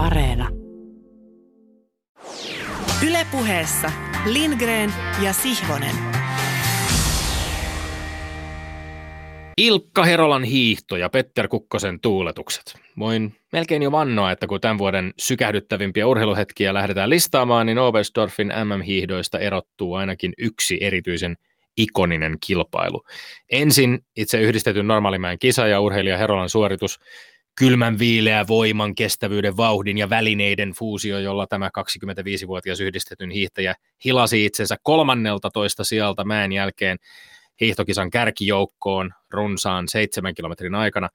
[0.00, 0.48] Areena.
[3.06, 3.92] Ylepuheessa
[4.26, 4.92] Lindgren
[5.22, 5.94] ja Sihvonen.
[9.56, 12.74] Ilkka Herolan hiihto ja Petter Kukkosen tuuletukset.
[12.98, 19.38] Voin melkein jo vannoa, että kun tämän vuoden sykähdyttävimpiä urheiluhetkiä lähdetään listaamaan, niin Oberstdorfin MM-hiihdoista
[19.38, 21.36] erottuu ainakin yksi erityisen
[21.76, 23.02] ikoninen kilpailu.
[23.50, 26.98] Ensin itse yhdistetyn normaalimäen kisa ja urheilija Herolan suoritus,
[27.60, 33.74] kylmän viileä voiman, kestävyyden, vauhdin ja välineiden fuusio, jolla tämä 25-vuotias yhdistetyn hiihtäjä
[34.04, 36.98] hilasi itsensä kolmannelta toista sieltä mäen jälkeen
[37.60, 41.08] hiihtokisan kärkijoukkoon runsaan seitsemän kilometrin aikana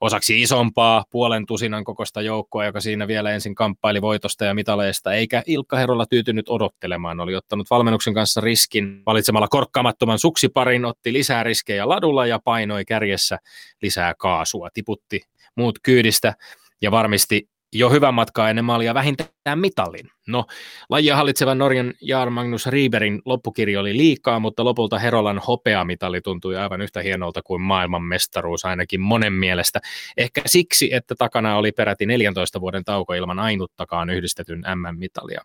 [0.00, 5.42] osaksi isompaa puolen tusinan kokoista joukkoa, joka siinä vielä ensin kamppaili voitosta ja mitaleista, eikä
[5.46, 7.20] Ilkka Herolla tyytynyt odottelemaan.
[7.20, 13.38] Oli ottanut valmennuksen kanssa riskin valitsemalla korkkaamattoman suksiparin, otti lisää riskejä ladulla ja painoi kärjessä
[13.82, 15.20] lisää kaasua, tiputti
[15.58, 16.34] muut kyydistä
[16.82, 20.10] ja varmisti jo hyvän matkaa ennen maalia vähintään mitallin.
[20.26, 20.44] No,
[20.90, 26.80] lajia hallitsevan Norjan Jaar Magnus Rieberin loppukirja oli liikaa, mutta lopulta Herolan hopeamitali tuntui aivan
[26.80, 29.80] yhtä hienolta kuin maailman mestaruus ainakin monen mielestä.
[30.16, 35.40] Ehkä siksi, että takana oli peräti 14 vuoden tauko ilman ainuttakaan yhdistetyn MM-mitalia.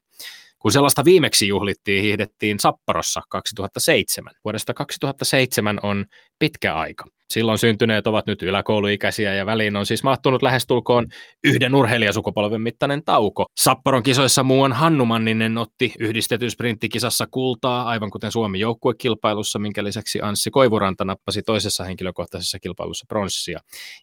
[0.59, 4.33] Kun sellaista viimeksi juhlittiin, hiihdettiin Sapparossa 2007.
[4.43, 6.05] Vuodesta 2007 on
[6.39, 7.05] pitkä aika.
[7.33, 11.07] Silloin syntyneet ovat nyt yläkouluikäisiä ja väliin on siis mahtunut lähestulkoon
[11.43, 13.45] yhden urheilijasukupolven mittainen tauko.
[13.59, 20.19] Sapparon kisoissa muuan Hannu Manninen otti yhdistetyn sprinttikisassa kultaa, aivan kuten Suomi joukkuekilpailussa, minkä lisäksi
[20.21, 23.59] Anssi Koivuranta nappasi toisessa henkilökohtaisessa kilpailussa pronssia.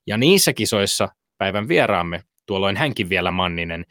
[0.06, 1.08] Ja niissä kisoissa
[1.38, 3.84] päivän vieraamme tuolloin hänkin vielä Manninen,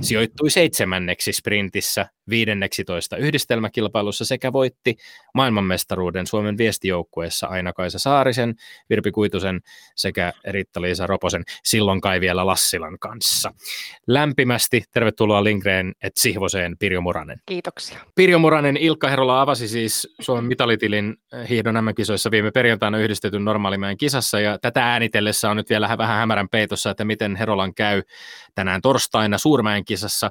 [0.00, 4.96] sijoittui seitsemänneksi sprintissä 15 yhdistelmäkilpailussa sekä voitti
[5.34, 8.54] maailmanmestaruuden Suomen viestijoukkueessa Aina-Kaisa Saarisen,
[8.90, 9.60] Virpi Kuitusen
[9.96, 13.52] sekä Riitta-Liisa Roposen, silloin kai vielä Lassilan kanssa.
[14.06, 17.40] Lämpimästi tervetuloa Lindgren et Sihvoseen Pirjo Muranen.
[17.46, 17.98] Kiitoksia.
[18.14, 21.16] Pirjo Muranen, Ilkka Herola avasi siis Suomen mitalitilin
[21.48, 26.48] hiihdon MM-kisoissa viime perjantaina yhdistetyn normaalimäen kisassa ja tätä äänitellessä on nyt vielä vähän hämärän
[26.48, 28.02] peitossa, että miten Herolan käy
[28.54, 30.30] tänään torstaina Suurmäen kisassa.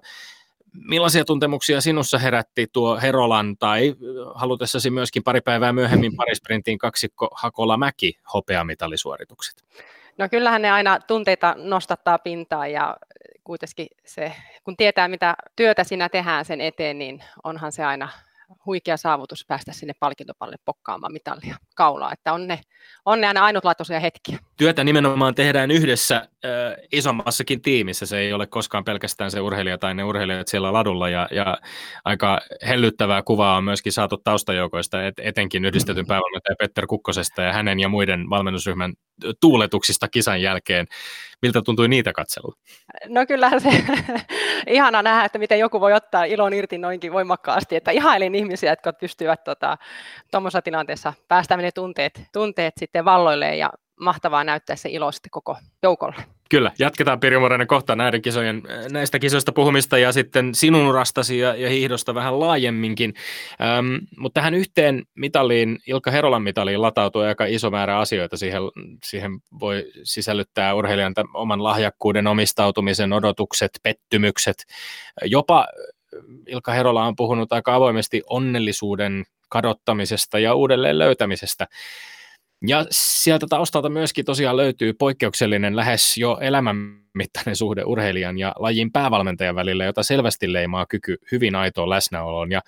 [0.74, 3.96] Millaisia tuntemuksia sinussa herätti tuo Herolan tai
[4.36, 9.64] halutessasi myöskin pari päivää myöhemmin parisprintin kaksikko Hakola Mäki hopeamitalisuoritukset?
[10.18, 12.98] No kyllähän ne aina tunteita nostattaa pintaan ja
[13.44, 18.10] kuitenkin se, kun tietää mitä työtä sinä tehdään sen eteen, niin onhan se aina
[18.66, 22.62] huikea saavutus päästä sinne palkintopalle pokkaamaan mitallia kaulaa, että on ne,
[23.06, 24.40] on ne aina ainutlaatuisia hetkiä.
[24.58, 26.28] Työtä nimenomaan tehdään yhdessä
[26.92, 31.28] isommassakin tiimissä, se ei ole koskaan pelkästään se urheilija tai ne urheilijat siellä ladulla ja,
[31.32, 31.58] ja
[32.06, 37.80] aika hellyttävää kuvaa on myöskin saatu taustajoukoista, et, etenkin yhdistetyn päävalmentaja Petter Kukkosesta ja hänen
[37.80, 38.94] ja muiden valmennusryhmän
[39.42, 40.88] tuuletuksista kisan jälkeen.
[41.42, 42.56] Miltä tuntui niitä katsella?
[43.08, 43.70] No kyllähän se
[44.68, 48.94] ihana nähdä, että miten joku voi ottaa ilon irti noinkin voimakkaasti, että ihailin ihmisiä, jotka
[48.94, 49.44] pystyvät
[50.32, 55.32] tuommoisessa tota, tilanteessa päästämään ne tunteet, tunteet sitten valloilleen ja mahtavaa näyttää se ilo sitten
[55.32, 56.16] koko joukolle.
[56.50, 61.56] Kyllä, jatketaan Pirjo Morainen kohta näiden kisojen, näistä kisoista puhumista ja sitten sinun urastasi ja,
[61.56, 63.14] ja hiihdosta vähän laajemminkin.
[63.62, 68.38] Ähm, mutta tähän yhteen mitaliin, Ilkka Herolan mitaliin latautuu aika iso määrä asioita.
[68.38, 68.62] Siihen,
[69.06, 74.64] siihen voi sisällyttää urheilijan oman lahjakkuuden, omistautumisen, odotukset, pettymykset.
[75.26, 75.68] Jopa
[76.48, 81.68] Ilkka Herola on puhunut aika avoimesti onnellisuuden kadottamisesta ja uudelleen löytämisestä.
[82.68, 89.56] Ja sieltä taustalta myöskin tosiaan löytyy poikkeuksellinen lähes jo elämänmittainen suhde urheilijan ja lajin päävalmentajan
[89.56, 92.52] välillä, jota selvästi leimaa kyky hyvin aitoon läsnäoloon.
[92.52, 92.62] Ja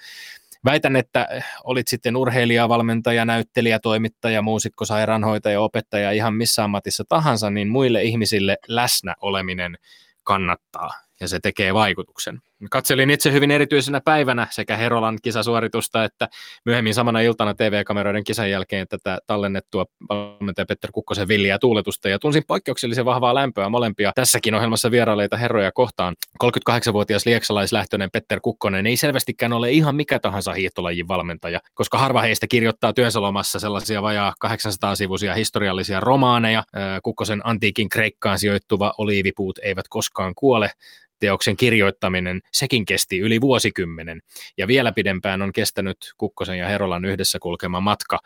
[0.66, 1.28] väitän, että
[1.64, 8.04] olit sitten urheilija, valmentaja, näyttelijä, toimittaja, muusikko, sairaanhoitaja, opettaja, ihan missä ammatissa tahansa, niin muille
[8.04, 9.78] ihmisille läsnä oleminen
[10.24, 10.90] kannattaa
[11.20, 12.42] ja se tekee vaikutuksen.
[12.72, 16.28] Katselin itse hyvin erityisenä päivänä sekä Herolan kisasuoritusta että
[16.66, 22.44] myöhemmin samana iltana TV-kameroiden kisan jälkeen tätä tallennettua valmentaja Petter Kukkosen villiä tuuletusta ja tunsin
[22.48, 26.16] poikkeuksellisen vahvaa lämpöä molempia tässäkin ohjelmassa vierailleita herroja kohtaan.
[26.44, 32.48] 38-vuotias lieksalaislähtöinen Petter Kukkonen ei selvästikään ole ihan mikä tahansa hiihtolajin valmentaja, koska harva heistä
[32.48, 36.64] kirjoittaa työnsä sellaisia vajaa 800-sivuisia historiallisia romaaneja.
[37.04, 40.72] Kukkosen antiikin Kreikkaan sijoittuva oliivipuut eivät koskaan kuole
[41.20, 44.22] teoksen kirjoittaminen, sekin kesti yli vuosikymmenen.
[44.58, 48.20] Ja vielä pidempään on kestänyt Kukkosen ja Herolan yhdessä kulkema matka.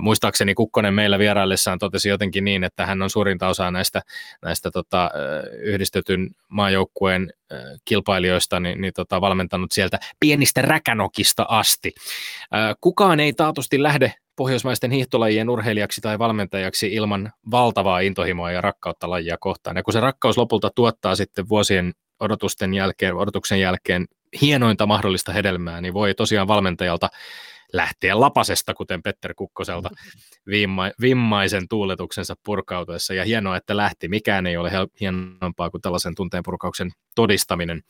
[0.00, 4.02] muistaakseni Kukkonen meillä vieraillessaan totesi jotenkin niin, että hän on suurinta osaa näistä,
[4.42, 5.10] näistä tota,
[5.62, 7.32] yhdistetyn maajoukkueen
[7.84, 11.92] kilpailijoista niin, niin tota, valmentanut sieltä pienistä räkänokista asti.
[12.80, 19.36] kukaan ei taatusti lähde pohjoismaisten hiihtolajien urheilijaksi tai valmentajaksi ilman valtavaa intohimoa ja rakkautta lajia
[19.40, 19.76] kohtaan.
[19.76, 24.06] Ja kun se rakkaus lopulta tuottaa sitten vuosien odotusten jälkeen, odotuksen jälkeen
[24.40, 27.10] hienointa mahdollista hedelmää, niin voi tosiaan valmentajalta
[27.72, 29.90] lähteä lapasesta, kuten Petter Kukkoselta
[30.46, 33.14] vimma, vimmaisen tuuletuksensa purkautuessa.
[33.14, 34.08] Ja hienoa, että lähti.
[34.08, 34.70] Mikään ei ole
[35.00, 37.82] hienompaa kuin tällaisen tunteen purkauksen todistaminen.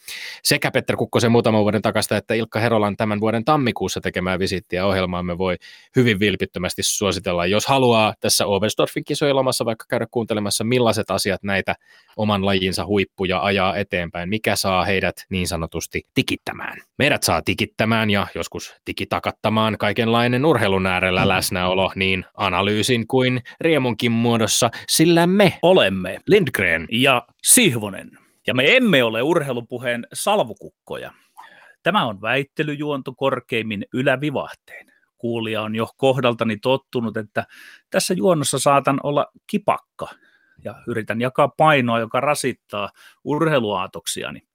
[0.43, 5.39] Sekä Petter Kukkosen muutaman vuoden takasta, että Ilkka Herolan tämän vuoden tammikuussa tekemään visittiä ohjelmaamme
[5.39, 5.57] voi
[5.97, 7.47] hyvin vilpittömästi suositella.
[7.47, 11.75] Jos haluaa tässä Oberstdorfin kisoilomassa vaikka käydä kuuntelemassa, millaiset asiat näitä
[12.17, 16.79] oman lajinsa huippuja ajaa eteenpäin, mikä saa heidät niin sanotusti tikittämään.
[16.99, 21.29] Meidät saa tikittämään ja joskus tikitakattamaan kaikenlainen urheilun äärellä mm.
[21.29, 28.11] läsnäolo niin analyysin kuin riemunkin muodossa, sillä me olemme Lindgren ja Sihvonen.
[28.47, 31.13] Ja me emme ole urheilupuheen salvukukkoja.
[31.83, 34.87] Tämä on väittelyjuonto korkeimmin ylävivahteen.
[35.19, 37.47] Kuulija on jo kohdaltani tottunut, että
[37.91, 40.09] tässä juonnossa saatan olla kipakka
[40.65, 42.91] ja yritän jakaa painoa, joka rasittaa
[43.25, 44.50] urheiluaatoksiani.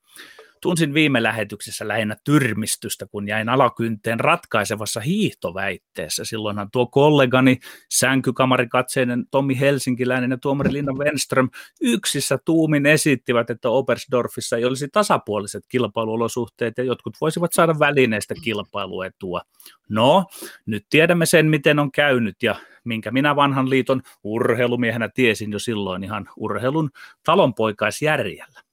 [0.66, 6.26] Tunsin viime lähetyksessä lähinnä tyrmistystä, kun jäin alakynteen ratkaisevassa hiihtoväitteessä.
[6.26, 7.60] Silloinhan tuo kollegani,
[7.90, 11.50] sänkykamarikatseinen Tommi Helsinkiläinen ja tuomari Linna Wenström
[11.82, 19.42] yksissä tuumin esittivät, että Obersdorfissa ei olisi tasapuoliset kilpailuolosuhteet ja jotkut voisivat saada välineistä kilpailuetua.
[19.90, 20.26] No,
[20.66, 26.04] nyt tiedämme sen, miten on käynyt ja minkä minä vanhan liiton urheilumiehenä tiesin jo silloin
[26.04, 26.90] ihan urheilun
[27.24, 28.66] talonpoikaisjärjellä.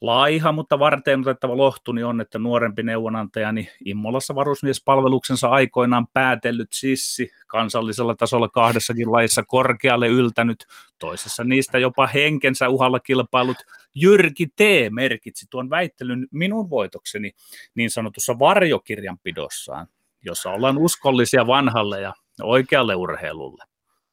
[0.00, 8.14] Laiha, mutta varteen otettava lohtuni on, että nuorempi neuvonantajani Immolassa varusmiespalveluksensa aikoinaan päätellyt sissi, kansallisella
[8.14, 10.66] tasolla kahdessakin laissa korkealle yltänyt,
[10.98, 13.56] toisessa niistä jopa henkensä uhalla kilpailut
[13.94, 14.60] Jyrki T.
[14.90, 17.32] merkitsi tuon väittelyn minun voitokseni
[17.74, 19.86] niin sanotussa varjokirjanpidossaan,
[20.24, 22.12] jossa ollaan uskollisia vanhalle ja
[22.42, 23.64] oikealle urheilulle.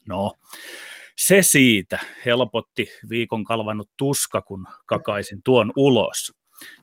[0.07, 0.33] No,
[1.17, 6.33] se siitä helpotti viikon kalvanut tuska, kun kakaisin tuon ulos.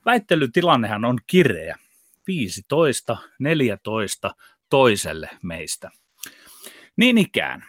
[0.05, 1.75] Väittelytilannehan on kireä.
[2.27, 4.35] 15, 14
[4.69, 5.91] toiselle meistä.
[6.97, 7.63] Niin ikään.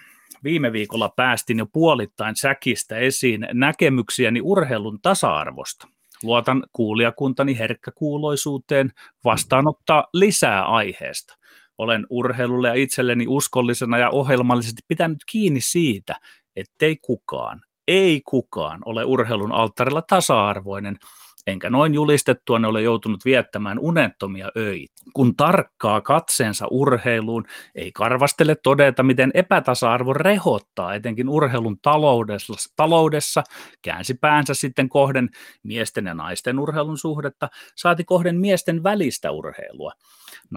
[0.45, 5.89] Viime viikolla päästin jo puolittain säkistä esiin näkemyksiäni urheilun tasa-arvosta.
[6.23, 8.93] Luotan kuulijakuntani herkkäkuuloisuuteen
[9.25, 11.37] vastaanottaa lisää aiheesta.
[11.79, 16.17] Olen urheilulle ja itselleni uskollisena ja ohjelmallisesti pitänyt kiinni siitä,
[16.57, 20.99] ettei kukaan, ei kukaan ole urheilun alttarilla tasa-arvoinen,
[21.47, 24.95] enkä noin julistettua ne ole joutunut viettämään unettomia öitä.
[25.15, 27.45] Kun tarkkaa katseensa urheiluun,
[27.75, 33.43] ei karvastele todeta, miten epätasa-arvo rehottaa etenkin urheilun taloudessa, taloudessa,
[33.83, 35.29] käänsi päänsä sitten kohden
[35.63, 39.93] miesten ja naisten urheilun suhdetta, saati kohden miesten välistä urheilua.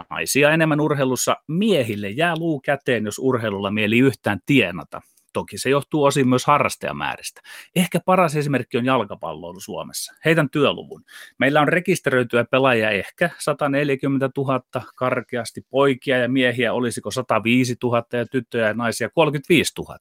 [0.09, 5.01] Naisia enemmän urheilussa miehille jää luu käteen, jos urheilulla mieli yhtään tienata.
[5.33, 7.41] Toki se johtuu osin myös harrastajamääristä.
[7.75, 10.13] Ehkä paras esimerkki on jalkapalloilu Suomessa.
[10.25, 11.03] Heitän työluvun.
[11.37, 14.61] Meillä on rekisteröityjä pelaajia ehkä 140 000
[14.95, 19.97] karkeasti, poikia ja miehiä olisiko 105 000 ja tyttöjä ja naisia 35 000.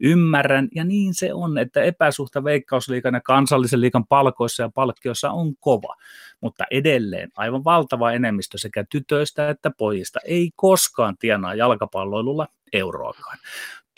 [0.00, 5.56] Ymmärrän, ja niin se on, että epäsuhta veikkausliikan ja kansallisen liikan palkoissa ja palkkiossa on
[5.56, 5.96] kova.
[6.40, 13.38] Mutta edelleen aivan valtava enemmistö sekä tytöistä että pojista ei koskaan tienaa jalkapalloilulla euroakaan.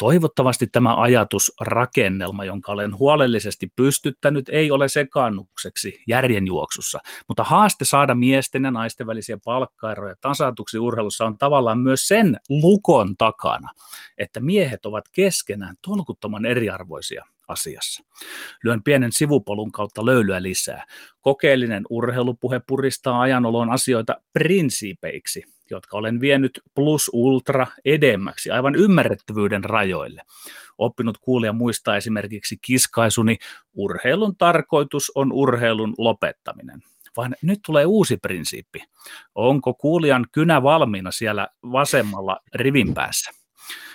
[0.03, 8.65] Toivottavasti tämä ajatusrakennelma, jonka olen huolellisesti pystyttänyt, ei ole sekannukseksi järjenjuoksussa, mutta haaste saada miesten
[8.65, 13.69] ja naisten välisiä palkkaeroja tasatuksi urheilussa on tavallaan myös sen lukon takana,
[14.19, 18.05] että miehet ovat keskenään tolkuttoman eriarvoisia asiassa.
[18.65, 20.85] Lyön pienen sivupolun kautta löylyä lisää.
[21.21, 25.45] Kokeellinen urheilupuhe puristaa ajanolon asioita prinsiipeiksi,
[25.77, 30.23] jotka olen vienyt plus ultra edemmäksi, aivan ymmärrettävyyden rajoille.
[30.79, 33.37] Oppinut kuulija muistaa esimerkiksi kiskaisuni,
[33.75, 36.81] urheilun tarkoitus on urheilun lopettaminen.
[37.17, 38.85] Vaan nyt tulee uusi prinsiippi.
[39.35, 43.43] Onko kuulijan kynä valmiina siellä vasemmalla rivin päässä?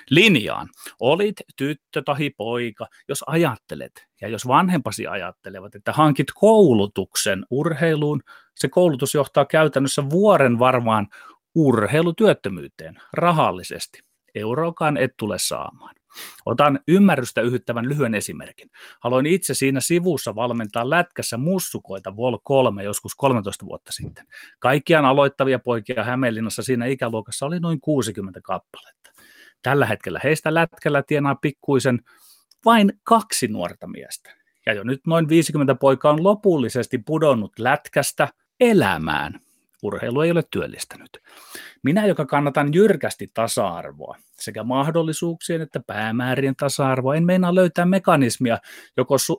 [0.10, 0.70] linjaan.
[1.00, 8.22] Olit tyttö tai poika, jos ajattelet ja jos vanhempasi ajattelevat, että hankit koulutuksen urheiluun,
[8.56, 11.08] se koulutus johtaa käytännössä vuoren varmaan
[11.58, 14.00] urheilutyöttömyyteen rahallisesti.
[14.36, 15.96] Euroakaan et tule saamaan.
[16.46, 18.70] Otan ymmärrystä yhyttävän lyhyen esimerkin.
[19.00, 24.28] Haluan itse siinä sivussa valmentaa lätkässä mussukoita Vol 3 joskus 13 vuotta sitten.
[24.60, 29.12] Kaikkiaan aloittavia poikia Hämeenlinnassa siinä ikäluokassa oli noin 60 kappaletta.
[29.62, 32.00] Tällä hetkellä heistä lätkällä tienaa pikkuisen
[32.66, 34.36] vain kaksi nuorta miestä.
[34.66, 38.28] Ja jo nyt noin 50 poikaa on lopullisesti pudonnut lätkästä
[38.60, 39.47] elämään
[39.84, 41.10] urheilu ei ole työllistänyt.
[41.84, 48.58] Minä, joka kannatan jyrkästi tasa-arvoa, sekä mahdollisuuksien että päämäärien tasa-arvoa, en meinaa löytää mekanismia,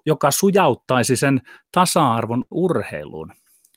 [0.06, 1.40] joka sujauttaisi sen
[1.72, 3.32] tasa-arvon urheiluun.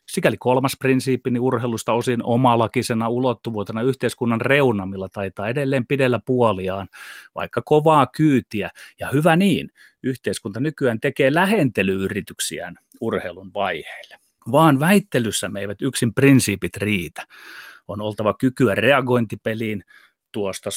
[0.07, 6.87] Sikäli kolmas prinsiippi, niin urheilusta osin omalakisena ulottuvuutena yhteiskunnan reunamilla taitaa edelleen pidellä puoliaan,
[7.35, 9.69] vaikka kovaa kyytiä, ja hyvä niin,
[10.03, 14.17] yhteiskunta nykyään tekee lähentelyyrityksiään urheilun vaiheille.
[14.51, 17.25] Vaan väittelyssä me eivät yksin prinsiipit riitä.
[17.87, 19.83] On oltava kykyä reagointipeliin,
[20.31, 20.69] tuosta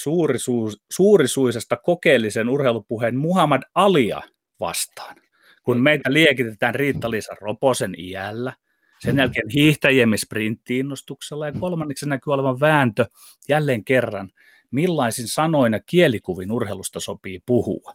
[0.90, 4.22] suurisuisesta kokeellisen urheilupuheen Muhammad Alia
[4.60, 5.16] vastaan.
[5.62, 8.52] Kun meitä liekitetään Riitta-Liisa Roposen iällä,
[8.98, 13.06] sen jälkeen hiihtäjiemme sprinttiinnostuksella ja kolmanneksi näkyy olevan vääntö
[13.48, 14.30] jälleen kerran,
[14.70, 17.94] millaisin sanoin ja kielikuvin urheilusta sopii puhua.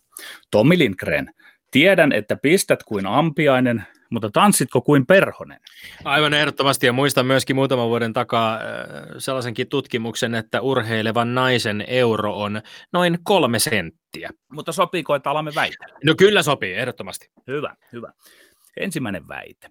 [0.52, 1.34] Tomi Lindgren,
[1.72, 5.60] tiedän, että pistät kuin ampiainen, mutta tanssitko kuin perhonen?
[6.04, 8.62] Aivan ehdottomasti ja muistan myöskin muutaman vuoden takaa äh,
[9.18, 12.62] sellaisenkin tutkimuksen, että urheilevan naisen euro on
[12.94, 14.30] noin kolme senttiä.
[14.52, 15.98] Mutta sopiiko, että alamme väitellä?
[16.04, 17.30] No kyllä sopii, ehdottomasti.
[17.48, 18.12] Hyvä, hyvä.
[18.78, 19.70] Ensimmäinen väite.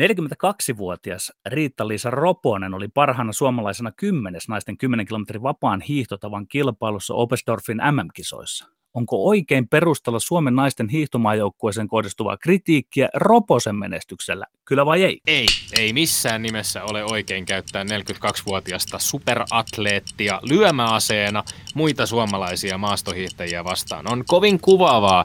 [0.00, 8.79] 42-vuotias Riitta-Liisa Roponen oli parhaana suomalaisena kymmenes naisten 10 kilometrin vapaan hiihtotavan kilpailussa Oberstdorfin MM-kisoissa.
[8.94, 15.20] Onko oikein perustella Suomen naisten hiihtomaajoukkueeseen kohdistuvaa kritiikkiä Roposen menestyksellä, kyllä vai ei?
[15.26, 15.46] Ei,
[15.78, 21.44] ei missään nimessä ole oikein käyttää 42-vuotiasta superatleettia lyömäaseena
[21.74, 24.12] muita suomalaisia maastohiihtäjiä vastaan.
[24.12, 25.24] On kovin kuvaavaa,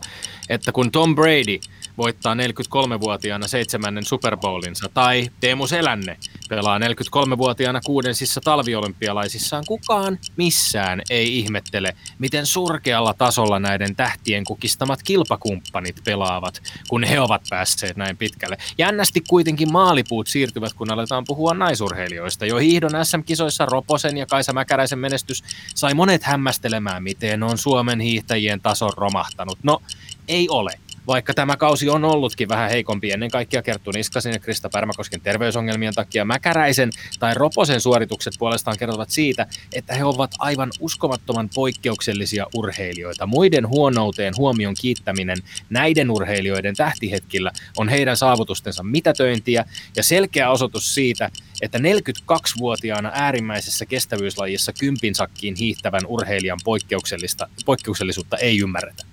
[0.50, 1.60] että kun Tom Brady–
[1.97, 6.17] voittaa 43-vuotiaana seitsemännen Super Bowlinsa, tai Teemu Selänne
[6.49, 9.63] pelaa 43-vuotiaana kuudensissa talviolympialaisissaan.
[9.67, 17.41] Kukaan missään ei ihmettele, miten surkealla tasolla näiden tähtien kukistamat kilpakumppanit pelaavat, kun he ovat
[17.49, 18.57] päässeet näin pitkälle.
[18.77, 22.45] Jännästi kuitenkin maalipuut siirtyvät, kun aletaan puhua naisurheilijoista.
[22.45, 25.43] Jo hiihdon SM-kisoissa Roposen ja Kaisa Mäkäräisen menestys
[25.75, 29.57] sai monet hämmästelemään, miten on Suomen hiihtäjien tason romahtanut.
[29.63, 29.81] No,
[30.27, 30.71] ei ole
[31.07, 35.93] vaikka tämä kausi on ollutkin vähän heikompi ennen kaikkea Kerttu Niskasin ja Krista Pärmäkosken terveysongelmien
[35.93, 43.25] takia, Mäkäräisen tai Roposen suoritukset puolestaan kertovat siitä, että he ovat aivan uskomattoman poikkeuksellisia urheilijoita.
[43.25, 45.38] Muiden huonouteen huomion kiittäminen
[45.69, 51.29] näiden urheilijoiden tähtihetkillä on heidän saavutustensa mitätöintiä ja selkeä osoitus siitä,
[51.62, 59.03] että 42-vuotiaana äärimmäisessä kestävyyslajissa kympinsakkiin hiihtävän urheilijan poikkeuksellista, poikkeuksellisuutta ei ymmärretä.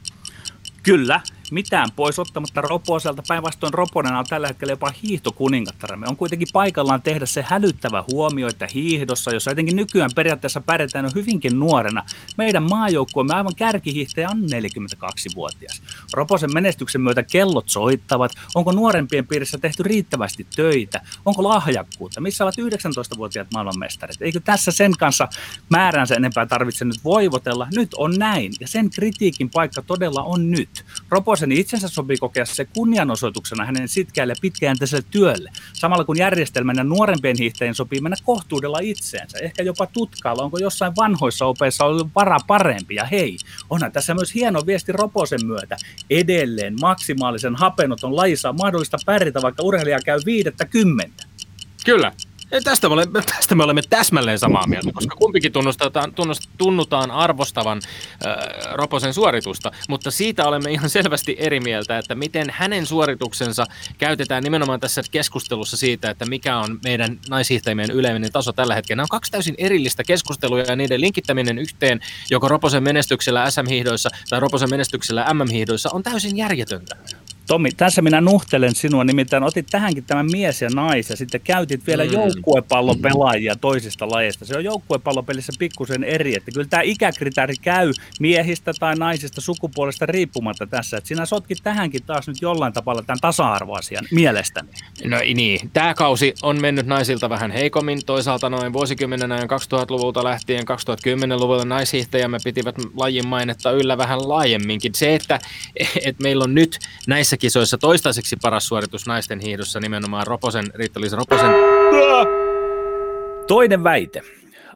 [0.82, 1.20] Kyllä,
[1.50, 3.22] mitään pois ottamatta Roposelta.
[3.28, 6.06] Päinvastoin Roponen on tällä hetkellä jopa hiihtokuningattaramme.
[6.08, 11.10] On kuitenkin paikallaan tehdä se hälyttävä huomio, että hiihdossa, jossa etenkin nykyään periaatteessa pärjätään on
[11.14, 12.04] hyvinkin nuorena,
[12.36, 15.82] meidän maajoukkueemme aivan kärkihiihtäjä on 42-vuotias.
[16.12, 18.32] Roposen menestyksen myötä kellot soittavat.
[18.54, 21.00] Onko nuorempien piirissä tehty riittävästi töitä?
[21.24, 22.20] Onko lahjakkuutta?
[22.20, 24.22] Missä ovat 19-vuotiaat maailmanmestarit?
[24.22, 25.28] Eikö tässä sen kanssa
[25.68, 27.68] määränsä enempää tarvitse nyt voivotella?
[27.76, 28.52] Nyt on näin.
[28.60, 30.84] Ja sen kritiikin paikka todella on nyt.
[31.10, 36.84] Roposen Lipposen itsensä sopii kokea se kunnianosoituksena hänen sitkeälle pitkäjänteiselle työlle, samalla kun järjestelmän ja
[36.84, 42.38] nuorempien hiihtäjien sopii mennä kohtuudella itseensä, ehkä jopa tutkailla, onko jossain vanhoissa opeissa ollut vara
[42.46, 43.36] parempi, ja hei,
[43.70, 45.76] onhan tässä myös hieno viesti Roposen myötä,
[46.10, 51.24] edelleen maksimaalisen hapenoton lajissa on mahdollista pärjätä, vaikka urheilija käy viidettä kymmentä.
[51.84, 52.12] Kyllä,
[52.64, 57.80] Tästä me, olemme, tästä me olemme täsmälleen samaa mieltä, koska kumpikin tunnustetaan, tunnust, tunnutaan arvostavan
[58.26, 58.34] äh,
[58.72, 63.66] Roposen suoritusta, mutta siitä olemme ihan selvästi eri mieltä, että miten hänen suorituksensa
[63.98, 68.96] käytetään nimenomaan tässä keskustelussa siitä, että mikä on meidän naishiihtäjien yleinen taso tällä hetkellä.
[68.96, 74.40] Nämä on kaksi täysin erillistä keskustelua ja niiden linkittäminen yhteen joko Roposen menestyksellä SM-hiihdoissa tai
[74.40, 76.96] Roposen menestyksellä MM-hiihdoissa on täysin järjetöntä.
[77.46, 81.86] Tomi, tässä minä nuhtelen sinua, nimittäin otit tähänkin tämän mies ja nais ja sitten käytit
[81.86, 82.12] vielä mm.
[82.12, 84.44] joukkuepallopelaajia toisista lajeista.
[84.44, 90.66] Se on joukkuepallopelissä pikkusen eri, että kyllä tämä ikäkriteeri käy miehistä tai naisista sukupuolesta riippumatta
[90.66, 94.68] tässä, että sinä sotkit tähänkin taas nyt jollain tavalla tämän tasa-arvoasian mielestäni.
[95.04, 100.64] No niin, tämä kausi on mennyt naisilta vähän heikommin, toisaalta noin vuosikymmenen ajan 2000-luvulta lähtien
[100.68, 104.94] 2010-luvulla naishiihtäjämme pitivät lajin mainetta yllä vähän laajemminkin.
[104.94, 105.38] Se, että,
[106.06, 111.50] että meillä on nyt näissä kisoissa toistaiseksi paras suoritus naisten hiihdossa nimenomaan Roposen, Riitta-Liisa Roposen.
[113.46, 114.22] Toinen väite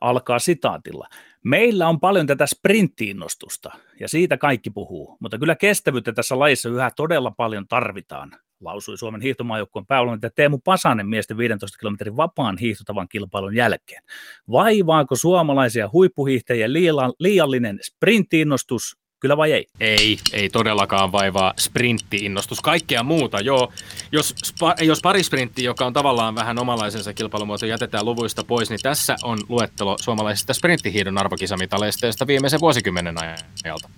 [0.01, 1.09] alkaa sitaatilla.
[1.45, 3.71] Meillä on paljon tätä sprinttiinnostusta
[4.01, 9.21] ja siitä kaikki puhuu, mutta kyllä kestävyyttä tässä lajissa yhä todella paljon tarvitaan, lausui Suomen
[9.21, 14.03] hiihtomaajoukkueen päävalmentaja Teemu Pasanen miesten 15 kilometrin vapaan hiihtotavan kilpailun jälkeen.
[14.51, 16.73] Vaivaako suomalaisia huippuhiihtäjiä
[17.19, 19.67] liiallinen sprinttiinnostus Kyllä vai ei?
[19.81, 22.61] Ei, ei todellakaan vaivaa sprintti-innostus.
[22.61, 23.73] Kaikkea muuta, joo.
[24.13, 29.17] Jos, spa, jos sprintti, joka on tavallaan vähän omalaisensa kilpailumuoto, jätetään luvuista pois, niin tässä
[29.23, 33.17] on luettelo suomalaisista sprinttihiidon arvokisamitaleista viimeisen vuosikymmenen
[33.65, 33.89] ajalta.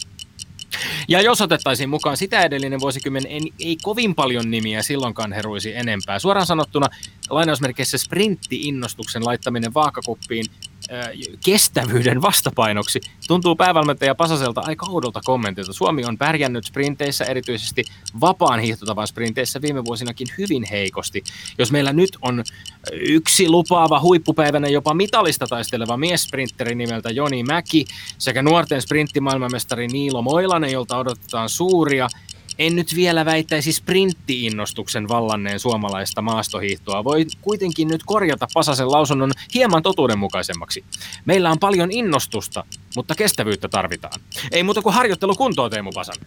[1.08, 6.18] Ja jos otettaisiin mukaan sitä edellinen vuosikymmen, en, ei kovin paljon nimiä silloinkaan heruisi enempää.
[6.18, 6.86] Suoraan sanottuna
[7.30, 10.46] lainausmerkeissä sprintti-innostuksen laittaminen vaakakuppiin
[11.44, 15.72] kestävyyden vastapainoksi tuntuu päävalmentaja Pasaselta aika oudolta kommentilta.
[15.72, 17.84] Suomi on pärjännyt sprinteissä, erityisesti
[18.20, 21.24] vapaan hiihtotavan sprinteissä viime vuosinakin hyvin heikosti.
[21.58, 22.44] Jos meillä nyt on
[22.92, 27.84] yksi lupaava huippupäivänä jopa mitalista taisteleva miessprinteri nimeltä Joni Mäki
[28.18, 32.08] sekä nuorten sprinttimaailmanmestari Niilo Moilanen, jolta odotetaan suuria
[32.58, 37.04] en nyt vielä väittäisi sprintti-innostuksen vallanneen suomalaista maastohiihtoa.
[37.04, 40.84] Voi kuitenkin nyt korjata Pasasen lausunnon hieman totuudenmukaisemmaksi.
[41.24, 42.64] Meillä on paljon innostusta,
[42.96, 44.20] mutta kestävyyttä tarvitaan.
[44.50, 46.26] Ei muuta kuin harjoittelu kuntoon, Teemu Pasanen.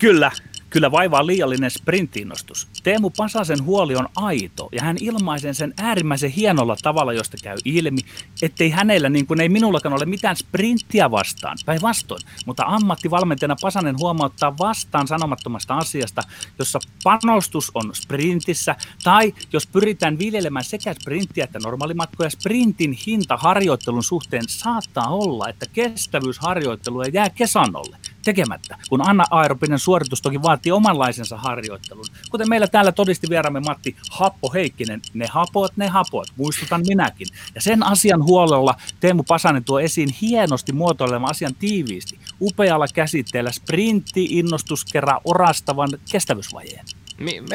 [0.00, 0.30] Kyllä,
[0.70, 2.68] Kyllä vaivaa liiallinen sprintinnostus.
[2.82, 8.00] Teemu Pasasen huoli on aito ja hän ilmaisen sen äärimmäisen hienolla tavalla, josta käy ilmi,
[8.42, 12.22] ettei hänellä, niin kuin ei minullakaan ole mitään sprinttiä vastaan, päinvastoin.
[12.46, 16.22] Mutta ammattivalmentajana Pasanen huomauttaa vastaan sanomattomasta asiasta,
[16.58, 24.04] jossa panostus on sprintissä tai jos pyritään viljelemään sekä sprinttiä että normaalimatkoja, sprintin hinta harjoittelun
[24.04, 31.36] suhteen saattaa olla, että kestävyysharjoittelu jää kesannolle tekemättä, kun Anna aerobinen suoritus toki vaatii omanlaisensa
[31.36, 32.04] harjoittelun.
[32.30, 37.26] Kuten meillä täällä todisti vieramme Matti Happo Heikkinen, ne hapot, ne hapot, muistutan minäkin.
[37.54, 44.24] Ja sen asian huolella Teemu Pasanen tuo esiin hienosti muotoilevan asian tiiviisti, upealla käsitteellä sprintti,
[44.24, 44.84] innostus
[45.24, 46.84] orastavan kestävyysvajeen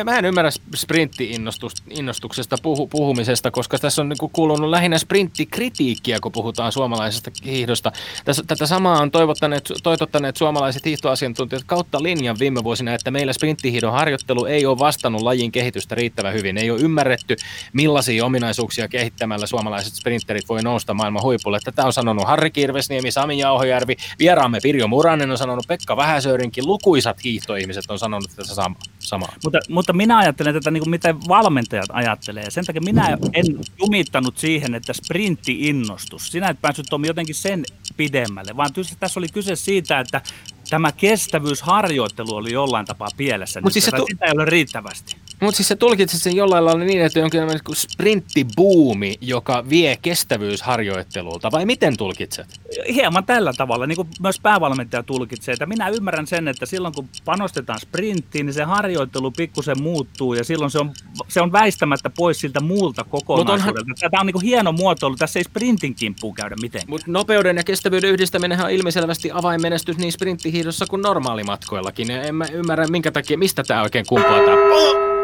[0.04, 6.72] mä en ymmärrä sprintti-innostuksesta puhu, puhumisesta, koska tässä on niin kuulunut lähinnä sprinttikritiikkiä, kun puhutaan
[6.72, 7.92] suomalaisesta hiihdosta.
[8.26, 13.94] Tässä, tätä samaa on toivottaneet, toitottaneet suomalaiset hiihtoasiantuntijat kautta linjan viime vuosina, että meillä sprinttihiidon
[13.94, 16.58] harjoittelu ei ole vastannut lajin kehitystä riittävän hyvin.
[16.58, 17.36] Ei ole ymmärretty,
[17.74, 21.60] millaisia ominaisuuksia kehittämällä suomalaiset sprinterit voi nousta maailman huipulle.
[21.64, 27.24] Tätä on sanonut Harri Kirvesniemi, Sami Jauhojärvi, vieraamme Pirjo Muranen on sanonut, Pekka Vähäsöörinkin, lukuisat
[27.24, 28.54] hiihtoihmiset on sanonut tätä
[29.00, 29.34] samaa.
[29.56, 32.52] Mutta, mutta minä ajattelen tätä niin kuin miten valmentajat ajattelee.
[32.52, 33.46] Sen takia minä en
[33.80, 36.32] jumittanut siihen, että sprintti-innostus.
[36.32, 37.64] Sinä et päässyt Tomi jotenkin sen
[37.98, 40.22] pidemmälle, vaan tässä oli kyse siitä, että
[40.70, 43.62] tämä kestävyysharjoittelu oli jollain tapaa pielessä.
[43.62, 45.16] Mutta siis tu- sitä ei ole riittävästi.
[45.42, 51.52] Mutta siis se tulkitset sen jollain lailla niin, että jonkin niin sprinttibuumi, joka vie kestävyysharjoittelulta,
[51.52, 52.48] vai miten tulkitset?
[52.94, 57.10] Hieman tällä tavalla, niin kuin myös päävalmentaja tulkitsee, että minä ymmärrän sen, että silloin kun
[57.26, 60.92] panostetaan sprinttiin, niin se harjoittelu pikkusen muuttuu, ja silloin se on,
[61.28, 63.82] se on väistämättä pois siltä muulta kokonaisuudelta.
[63.82, 64.12] Onhan...
[64.12, 66.90] Tämä on niin hieno muotoilu, tässä ei sprintin kimppuun käydä mitenkään.
[66.90, 72.12] Mutta nopeuden ja kestävyyden yhdistäminen on ilmiselvästi avainmenestys niin sprinttihiidossa kuin normaalimatkoillakin.
[72.12, 75.15] En mä ymmärrä, minkä takia, mistä tämä oikein kumpuaa tämä.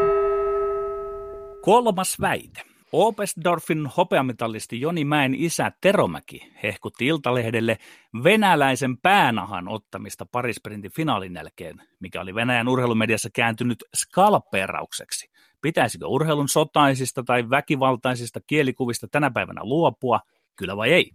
[1.61, 2.61] Kolmas väite.
[2.91, 7.77] Opesdorfin hopeamitallisti Joni Mäen isä Teromäki hehkutti Iltalehdelle
[8.23, 15.31] venäläisen päänahan ottamista parisprintin finaalin jälkeen, mikä oli Venäjän urheilumediassa kääntynyt skalpeeraukseksi.
[15.61, 20.19] Pitäisikö urheilun sotaisista tai väkivaltaisista kielikuvista tänä päivänä luopua,
[20.55, 21.11] kyllä vai ei?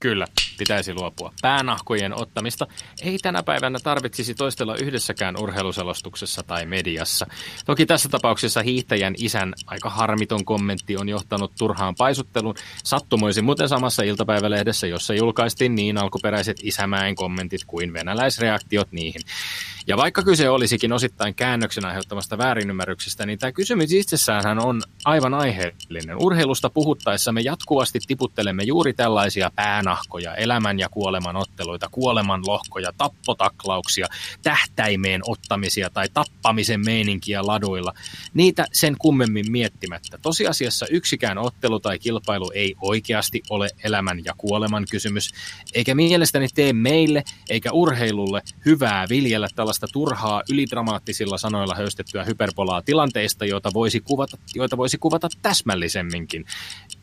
[0.00, 0.26] Kyllä,
[0.60, 1.32] pitäisi luopua.
[1.42, 2.66] Päänahkojen ottamista
[3.02, 7.26] ei tänä päivänä tarvitsisi toistella yhdessäkään urheiluselostuksessa tai mediassa.
[7.66, 12.54] Toki tässä tapauksessa hiihtäjän isän aika harmiton kommentti on johtanut turhaan paisutteluun.
[12.84, 19.22] Sattumoisin muuten samassa iltapäivälehdessä, jossa julkaistiin niin alkuperäiset isämäen kommentit kuin venäläisreaktiot niihin.
[19.86, 26.16] Ja vaikka kyse olisikin osittain käännöksen aiheuttamasta väärinymmärryksestä, niin tämä kysymys itsessään on aivan aiheellinen.
[26.22, 34.06] Urheilusta puhuttaessa me jatkuvasti tiputtelemme juuri tällaisia päänahkoja, elämän ja kuoleman otteluita, kuoleman lohkoja, tappotaklauksia,
[34.42, 37.92] tähtäimeen ottamisia tai tappamisen meininkiä laduilla.
[38.34, 40.18] Niitä sen kummemmin miettimättä.
[40.22, 45.30] Tosiasiassa yksikään ottelu tai kilpailu ei oikeasti ole elämän ja kuoleman kysymys,
[45.74, 53.44] eikä mielestäni tee meille eikä urheilulle hyvää viljellä tällaista turhaa ylidramaattisilla sanoilla höystettyä hyperbolaa tilanteista,
[53.44, 56.44] joita voisi kuvata, joita voisi kuvata täsmällisemminkin.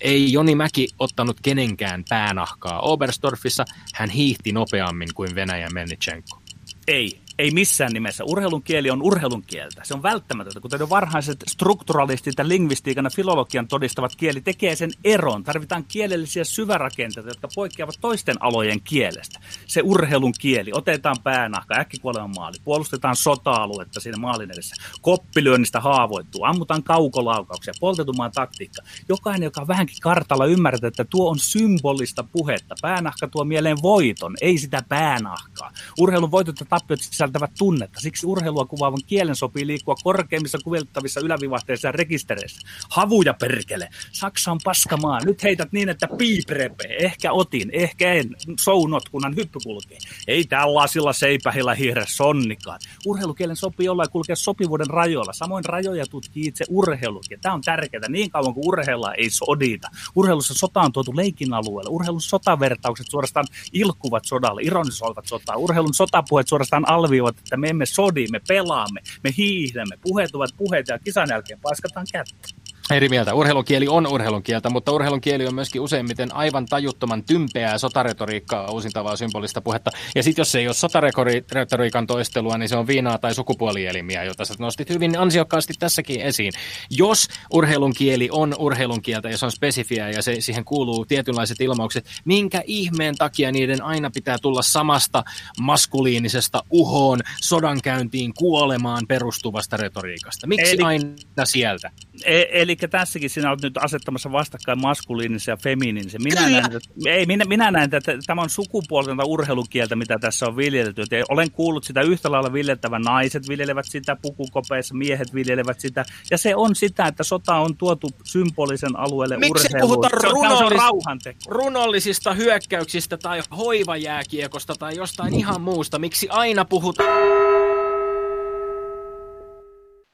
[0.01, 6.41] Ei Joni Mäki ottanut kenenkään päänahkaa Oberstorfissa, hän hiihti nopeammin kuin Venäjän Melnichenko.
[6.87, 8.23] Ei, Ei missään nimessä.
[8.23, 9.81] Urheilun kieli on urheilun kieltä.
[9.83, 15.43] Se on välttämätöntä, kuten varhaiset strukturalistit ja lingvistiikan ja filologian todistavat kieli tekee sen eron.
[15.43, 19.39] Tarvitaan kielellisiä syvärakenteita, jotka poikkeavat toisten alojen kielestä.
[19.67, 20.71] Se urheilun kieli.
[20.73, 24.75] Otetaan päänahka, äkkikuolevan maali, puolustetaan sota-aluetta siinä maalin edessä.
[25.01, 28.81] Koppilyönnistä haavoittuu, ammutaan kaukolaukauksia, poltetumaan taktiikka.
[29.09, 32.75] Jokainen, joka on vähänkin kartalla ymmärtää, että tuo on symbolista puhetta.
[32.81, 35.71] Päänahka tuo mieleen voiton, ei sitä päänahkaa.
[35.99, 37.99] Urheilun voitot ja tappiot sisältävät tunnetta.
[37.99, 42.67] Siksi urheilua kuvaavan kielen sopii liikkua korkeimmissa kuveltavissa ylävivahteissa ja rekistereissä.
[42.89, 43.89] Havuja perkele.
[44.11, 45.19] Saksa on paskamaa.
[45.25, 46.97] Nyt heität niin, että piip repee.
[46.97, 48.35] Ehkä otin, ehkä en.
[48.59, 49.97] Sounot, kunnan hyppy kulkee.
[50.27, 52.79] Ei tällaisilla seipähillä hiirä sonnikaan.
[53.05, 55.33] Urheilukielen sopii olla ja kulkea sopivuuden rajoilla.
[55.33, 57.21] Samoin rajoja tutkii itse urheilu.
[57.29, 58.09] Ja tämä on tärkeää.
[58.09, 59.87] Niin kauan kuin urheilla ei sodita.
[60.15, 61.89] Urheilussa sota on tuotu leikin alueelle.
[61.89, 65.55] Urheilun sotavertaukset suorastaan ilkkuvat sodalle, ironisoivat sotaa.
[65.55, 69.97] Urheilun sotapuheet suorastaan alviivat, että me emme sodi, me pelaamme, me hiihdämme.
[70.01, 72.47] Puheet ovat puheita ja kisan jälkeen paiskataan kättä.
[72.91, 73.33] Eri mieltä.
[73.33, 79.15] Urheilun on urheilun kieltä, mutta urheilun kieli on myöskin useimmiten aivan tajuttoman tympeää sotaretoriikkaa, uusintavaa
[79.15, 79.91] symbolista puhetta.
[80.15, 84.45] Ja sitten jos se ei ole sotaretoriikan toistelua, niin se on viinaa tai sukupuolielimiä, jota
[84.45, 86.53] sä nostit hyvin ansiokkaasti tässäkin esiin.
[86.89, 91.61] Jos urheilun kieli on urheilun kieltä ja se on spesifiä ja se, siihen kuuluu tietynlaiset
[91.61, 95.23] ilmaukset, minkä ihmeen takia niiden aina pitää tulla samasta
[95.61, 100.47] maskuliinisesta uhoon, sodankäyntiin, kuolemaan perustuvasta retoriikasta?
[100.47, 100.83] Miksi Eli...
[100.83, 101.91] aina sieltä?
[102.25, 106.23] E- eli tässäkin sinä olet nyt asettamassa vastakkain maskuliinisen ja feminiinisen.
[106.23, 110.57] Minä näen, että, ei, minä, minä näen, että tämä on sukupuolta urheilukieltä, mitä tässä on
[110.57, 111.03] viljelty.
[111.11, 113.01] Ja olen kuullut sitä yhtä lailla viljeltävän.
[113.01, 116.05] Naiset viljelevät sitä pukukopeissa, miehet viljelevät sitä.
[116.31, 119.91] Ja se on sitä, että sota on tuotu symbolisen alueelle Miksi urheiluun.
[119.91, 125.99] puhutaan runollis- runollisista hyökkäyksistä tai hoivajääkiekosta tai jostain ihan muusta?
[125.99, 127.09] Miksi aina puhutaan...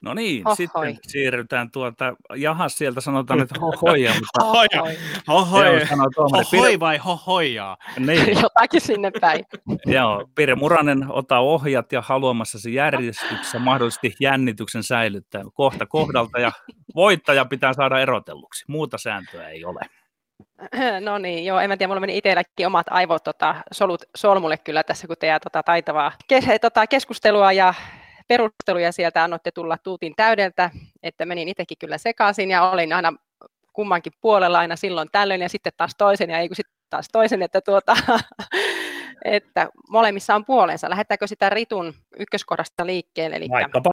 [0.03, 0.55] No niin, Hohoi.
[0.55, 4.11] sitten siirrytään tuota, jahas sieltä sanotaan, että hohoja.
[4.13, 4.97] Mutta hohoja.
[5.27, 5.87] Hohoja.
[6.17, 7.77] Hohoi vai hohoja?
[7.99, 8.37] Niin.
[8.43, 9.45] Jotakin sinne päin.
[9.95, 16.51] Joo, Pire Muranen, ota ohjat ja haluamassasi järjestyksessä mahdollisesti jännityksen säilyttää kohta kohdalta ja
[16.95, 18.65] voittaja pitää saada erotelluksi.
[18.67, 19.79] Muuta sääntöä ei ole.
[21.05, 24.83] No niin, joo, en mä tiedä, mulla meni itselläkin omat aivot tota, solut solmulle kyllä
[24.83, 27.73] tässä, kun teidän tota, taitavaa kes, tota, keskustelua ja
[28.27, 30.69] perusteluja sieltä annoitte tulla tuutin täydeltä,
[31.03, 33.13] että menin itsekin kyllä sekaisin ja olin aina
[33.73, 37.41] kummankin puolella aina silloin tällöin ja sitten taas toisen ja ei kun sitten taas toisen,
[37.41, 37.97] että tuota,
[39.23, 40.89] että molemmissa on puolensa.
[40.89, 43.35] Lähdetäänkö sitä Ritun ykköskohdasta liikkeelle?
[43.35, 43.47] Eli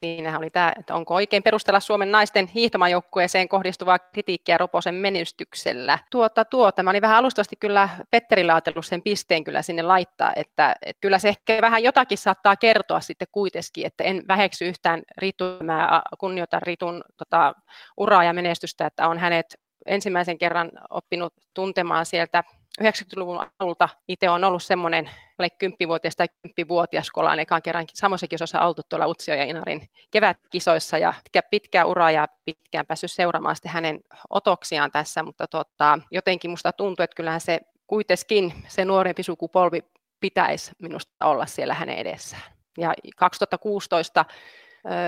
[0.05, 5.99] siinähän oli tämä, että onko oikein perustella Suomen naisten hiihtomajoukkueeseen kohdistuvaa kritiikkiä Roposen menestyksellä.
[6.11, 10.77] Tuota, tuo, tämä oli vähän alustavasti kyllä Petteri laatellut sen pisteen kyllä sinne laittaa, että,
[10.83, 15.59] että kyllä se ehkä vähän jotakin saattaa kertoa sitten kuitenkin, että en väheksy yhtään Ritun,
[15.63, 17.55] mä kunnioitan Ritun tota,
[17.97, 19.47] uraa ja menestystä, että on hänet
[19.87, 22.45] ensimmäisen kerran oppinut tuntemaan sieltä
[22.83, 28.27] 90-luvun alulta itse on ollut semmoinen alle 10-vuotias tai 10-vuotias, kun ollaan ekaan kerran samoissa
[28.27, 33.57] kisoissa oltu tuolla Utsio ja Inarin kevätkisoissa ja pitkä, pitkä ura ja pitkään päässyt seuraamaan
[33.57, 39.23] sitten hänen otoksiaan tässä, mutta tota, jotenkin musta tuntuu, että kyllähän se kuitenkin se nuorempi
[39.23, 39.83] sukupolvi
[40.21, 42.43] pitäisi minusta olla siellä hänen edessään.
[42.79, 44.25] Ja 2016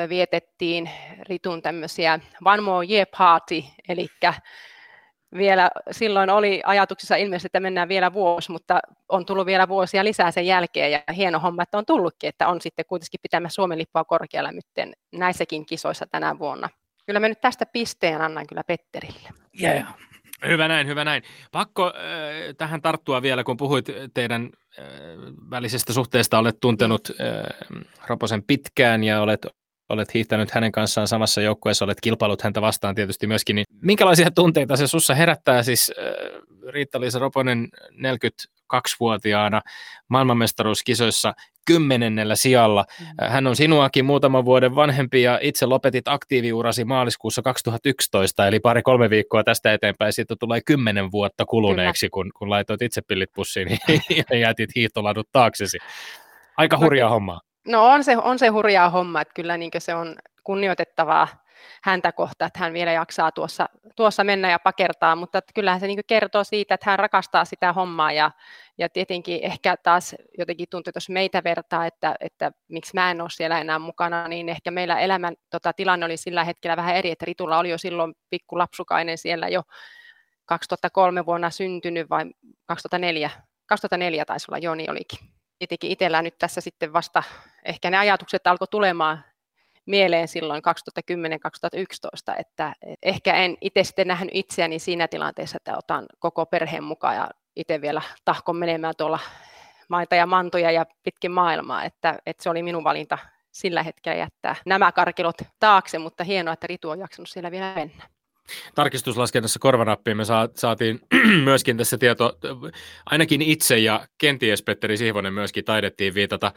[0.08, 0.90] vietettiin
[1.28, 4.08] Ritun tämmöisiä One More Year Party, eli
[5.36, 10.30] vielä silloin oli ajatuksissa ilmeisesti, että mennään vielä vuosi, mutta on tullut vielä vuosia lisää
[10.30, 14.04] sen jälkeen ja hieno homma, että on tullutkin, että on sitten kuitenkin pitämässä Suomen lippua
[14.04, 14.66] korkealla nyt
[15.12, 16.68] näissäkin kisoissa tänä vuonna.
[17.06, 19.28] Kyllä mä nyt tästä pisteen annan kyllä Petterille.
[19.62, 19.94] Yeah.
[20.46, 21.22] Hyvä näin, hyvä näin.
[21.52, 21.92] Pakko äh,
[22.58, 24.84] tähän tarttua vielä, kun puhuit teidän äh,
[25.50, 29.46] välisestä suhteesta, olet tuntenut äh, Raposen pitkään ja olet
[29.92, 34.76] olet hiihtänyt hänen kanssaan samassa joukkueessa, olet kilpailut häntä vastaan tietysti myöskin, niin minkälaisia tunteita
[34.76, 36.04] se sussa herättää siis äh,
[36.68, 37.68] Riitta-Liisa Roponen
[38.74, 39.60] 42-vuotiaana
[40.08, 41.34] maailmanmestaruuskisoissa
[41.66, 42.84] kymmenennellä sijalla.
[43.00, 43.06] Mm.
[43.28, 49.44] Hän on sinuakin muutaman vuoden vanhempi ja itse lopetit aktiiviurasi maaliskuussa 2011, eli pari-kolme viikkoa
[49.44, 50.12] tästä eteenpäin.
[50.12, 53.68] Siitä tulee kymmenen vuotta kuluneeksi, kun, kun laitoit itse pillit pussiin
[54.30, 55.78] ja jätit hiihtoladut taaksesi.
[56.56, 57.40] Aika hurjaa hommaa.
[57.66, 61.28] No on se, on se hurjaa homma, että kyllä niin se on kunnioitettavaa
[61.82, 65.86] häntä kohtaan, että hän vielä jaksaa tuossa, tuossa mennä ja pakertaa, mutta että kyllähän se
[65.86, 68.30] niin kertoo siitä, että hän rakastaa sitä hommaa ja,
[68.78, 73.20] ja tietenkin ehkä taas jotenkin tuntuu, että jos meitä vertaa, että, että miksi mä en
[73.20, 77.10] ole siellä enää mukana, niin ehkä meillä elämän tota, tilanne oli sillä hetkellä vähän eri,
[77.10, 79.62] että Ritulla oli jo silloin pikku lapsukainen siellä jo
[80.44, 82.24] 2003 vuonna syntynyt vai
[82.66, 83.30] 2004,
[83.66, 85.18] 2004 taisi olla, joo niin olikin
[85.58, 87.22] tietenkin itsellä nyt tässä sitten vasta
[87.64, 89.24] ehkä ne ajatukset alkoi tulemaan
[89.86, 90.62] mieleen silloin
[92.32, 97.16] 2010-2011, että ehkä en itse sitten nähnyt itseäni siinä tilanteessa, että otan koko perheen mukaan
[97.16, 99.18] ja itse vielä tahkon menemään tuolla
[99.88, 103.18] maita ja mantoja ja pitkin maailmaa, että, että se oli minun valinta
[103.50, 108.08] sillä hetkellä jättää nämä karkilot taakse, mutta hienoa, että Ritu on jaksanut siellä vielä mennä
[108.74, 110.24] tarkistuslaskennassa korvanappiin me
[110.54, 111.00] saatiin
[111.44, 112.38] myöskin tässä tieto,
[113.06, 116.52] ainakin itse ja kenties Petteri Sihvonen myöskin taidettiin viitata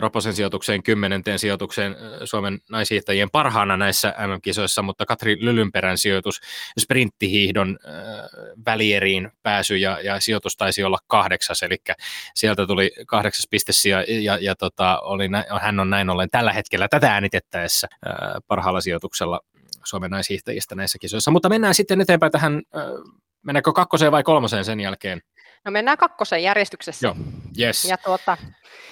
[0.00, 6.40] Roposen sijoitukseen kymmenenteen sijoitukseen Suomen naishiihtäjien parhaana näissä MM-kisoissa, mutta Katri Lylynperän sijoitus
[6.80, 7.78] sprinttihiihdon
[8.66, 11.76] välieriin pääsy ja, ja sijoitus taisi olla kahdeksas, eli
[12.34, 15.28] sieltä tuli kahdeksas piste ja, ja, ja tota, oli,
[15.60, 17.88] hän on näin ollen tällä hetkellä tätä äänitettäessä
[18.46, 19.40] parhaalla sijoituksella
[19.84, 21.30] Suomen naishiihtäjistä näissä kisoissa.
[21.30, 22.62] Mutta mennään sitten eteenpäin tähän,
[23.42, 25.20] mennäänkö kakkoseen vai kolmoseen sen jälkeen?
[25.64, 27.06] No mennään kakkosen järjestyksessä.
[27.06, 27.16] Joo,
[27.60, 27.84] yes.
[27.84, 28.36] Ja tuota...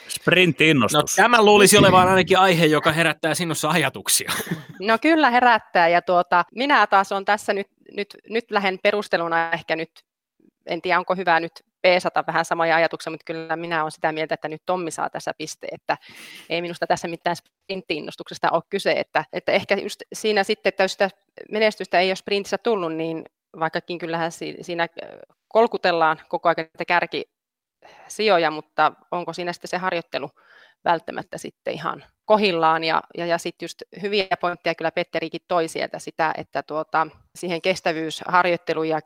[0.09, 1.19] Sprint-innostus.
[1.19, 4.33] No, tämä luulisi olevan ainakin aihe, joka herättää sinussa ajatuksia.
[4.81, 9.77] No kyllä herättää, ja tuota, minä taas on tässä nyt, nyt, nyt lähden perusteluna ehkä
[9.77, 9.91] nyt,
[10.67, 14.35] en tiedä onko hyvä nyt peesata vähän samoja ajatuksia, mutta kyllä minä olen sitä mieltä,
[14.35, 15.97] että nyt Tommi saa tässä pisteen, että
[16.51, 20.93] ei minusta tässä mitään sprinttiinnostuksesta ole kyse, että, että ehkä just siinä sitten, että jos
[20.93, 21.11] sitä
[21.51, 23.25] menestystä ei ole sprintissä tullut, niin
[23.61, 24.89] vaikkakin kyllähän siinä
[25.49, 27.25] kolkutellaan koko ajan kärki
[28.09, 30.31] sijoja, mutta onko siinä sitten se harjoittelu
[30.85, 32.85] välttämättä sitten ihan kohillaan.
[32.85, 37.63] Ja, ja, ja sitten just hyviä pointteja kyllä Petterikin toi sieltä sitä, että tuota, siihen
[37.63, 39.01] kestävyysharjoitteluun ja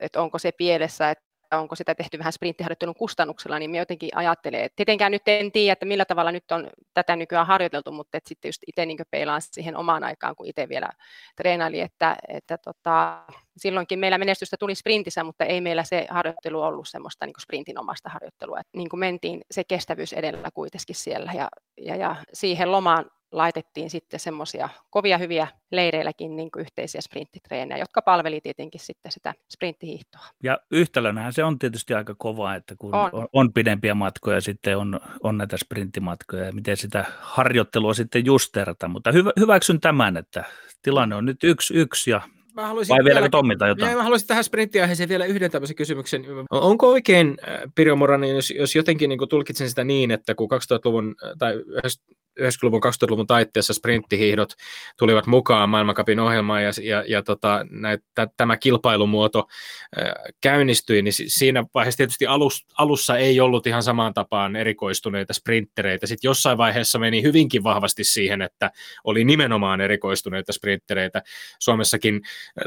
[0.00, 4.60] että onko se pielessä, että onko sitä tehty vähän sprinttiharjoittelun kustannuksella, niin minä jotenkin ajattelen,
[4.60, 8.28] että tietenkään nyt en tiedä, että millä tavalla nyt on tätä nykyään harjoiteltu, mutta että
[8.28, 10.88] sitten just itse niin peilaan siihen omaan aikaan, kun itse vielä
[11.36, 13.24] treenaili, että, että tota,
[13.56, 18.08] silloinkin meillä menestystä tuli sprintissä, mutta ei meillä se harjoittelu ollut semmoista niin sprintin omasta
[18.08, 18.60] harjoittelua.
[18.60, 21.48] että niin kuin mentiin se kestävyys edellä kuitenkin siellä ja,
[21.80, 28.02] ja, ja siihen lomaan laitettiin sitten semmoisia kovia hyviä leireilläkin niin kuin yhteisiä sprinttitreenejä, jotka
[28.02, 30.26] palveli tietenkin sitten sitä sprinttihiihtoa.
[30.42, 34.78] Ja yhtälönähän se on tietysti aika kova, että kun on, on, on pidempiä matkoja, sitten
[34.78, 40.44] on, on näitä sprinttimatkoja ja miten sitä harjoittelua sitten justerata, mutta hyvä, hyväksyn tämän, että
[40.82, 42.20] tilanne on nyt yksi yksi ja
[42.56, 43.96] mä haluaisin Vai vieläkö Tommilta jotain?
[43.96, 46.24] mä haluaisin tähän sprinttiaiheeseen vielä yhden tämmöisen kysymyksen.
[46.50, 47.36] Onko oikein,
[47.74, 51.54] Pirjo Moranen, jos, jos jotenkin niin tulkitsen sitä niin, että kun 2000-luvun tai
[52.40, 54.52] 90-luvun, 2000-luvun taitteessa sprinttihiihdot
[54.98, 59.48] tulivat mukaan maailmankapin ohjelmaan ja, ja, ja tota, näitä, tämä kilpailumuoto
[60.40, 66.06] käynnistyi, niin siinä vaiheessa tietysti alus, alussa ei ollut ihan samaan tapaan erikoistuneita sprinttereitä.
[66.06, 68.70] Sitten jossain vaiheessa meni hyvinkin vahvasti siihen, että
[69.04, 71.22] oli nimenomaan erikoistuneita sprinttereitä.
[71.58, 72.20] Suomessakin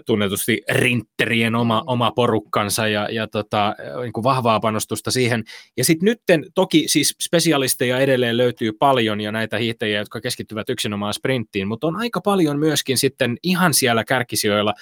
[0.05, 5.43] tunnetusti rintterien oma, oma porukkansa ja, ja tota, niin kuin vahvaa panostusta siihen.
[5.77, 11.13] Ja sitten nytten toki siis spesialisteja edelleen löytyy paljon ja näitä hiihtäjiä, jotka keskittyvät yksinomaan
[11.13, 14.73] sprinttiin, mutta on aika paljon myöskin sitten ihan siellä kärkisijoilla.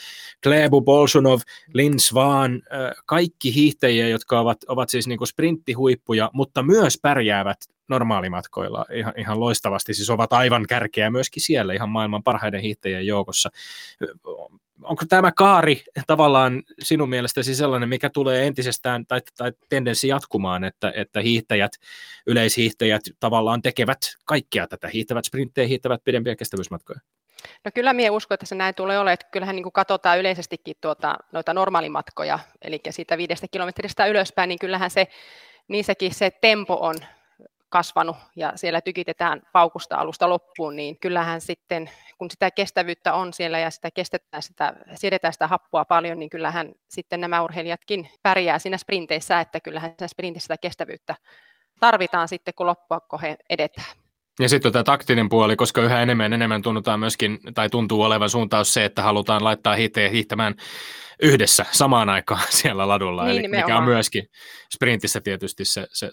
[0.43, 1.39] Klebu, Bolsunov,
[1.73, 2.61] Lin Svan,
[3.05, 7.57] kaikki hiihtäjiä, jotka ovat, ovat siis niin kuin sprinttihuippuja, mutta myös pärjäävät
[7.89, 13.49] normaalimatkoilla ihan, ihan loistavasti, siis ovat aivan kärkeä myöskin siellä ihan maailman parhaiden hiihtäjien joukossa
[14.83, 20.93] onko tämä kaari tavallaan sinun mielestäsi sellainen, mikä tulee entisestään tai, tai tendenssi jatkumaan, että,
[20.95, 21.71] että hiihtäjät,
[22.27, 26.99] yleishiihtäjät tavallaan tekevät kaikkea tätä, hiihtävät sprinttejä, hiihtävät pidempiä kestävyysmatkoja?
[27.65, 29.13] No kyllä minä uskon, että se näin tulee olemaan.
[29.13, 34.59] Että kyllähän niin kuin katsotaan yleisestikin tuota, noita normaalimatkoja, eli siitä viidestä kilometristä ylöspäin, niin
[34.59, 35.07] kyllähän se,
[35.67, 36.95] niissäkin se tempo on
[37.69, 43.59] kasvanut ja siellä tykitetään paukusta alusta loppuun, niin kyllähän sitten, kun sitä kestävyyttä on siellä
[43.59, 48.77] ja sitä kestetään sitä, siedetään sitä happoa paljon, niin kyllähän sitten nämä urheilijatkin pärjää siinä
[48.77, 51.15] sprinteissä, että kyllähän siinä sprintissä sitä kestävyyttä
[51.79, 53.97] tarvitaan sitten, kun loppua kohden edetään.
[54.39, 58.73] Ja sitten tämä taktinen puoli, koska yhä enemmän enemmän tunnutaan myöskin, tai tuntuu olevan suuntaus
[58.73, 60.55] se, että halutaan laittaa hiihtäjät hiihtämään
[61.21, 64.27] yhdessä samaan aikaan siellä ladulla, niin, eli mikä on myöskin
[64.75, 66.11] sprintissä tietysti se, se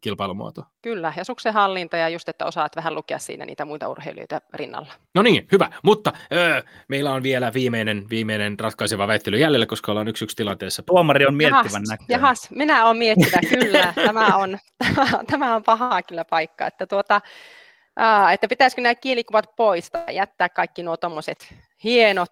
[0.00, 0.62] kilpailumuoto.
[0.82, 4.92] Kyllä, ja suksen hallinta ja just, että osaat vähän lukea siinä niitä muita urheilijoita rinnalla.
[5.14, 10.08] No niin, hyvä, mutta öö, meillä on vielä viimeinen, viimeinen ratkaiseva väittely jäljellä, koska ollaan
[10.08, 10.82] yksi yksi tilanteessa.
[10.82, 12.14] Tuomari on miettivän näköinen.
[12.14, 13.92] Jahas, minä olen miettivä, kyllä.
[14.06, 17.20] tämä, on, tämä, tämä on pahaa kyllä paikka, että, tuota,
[17.96, 21.54] aa, että pitäisikö nämä kielikuvat poistaa, jättää kaikki nuo tuommoiset
[21.84, 22.30] hienot,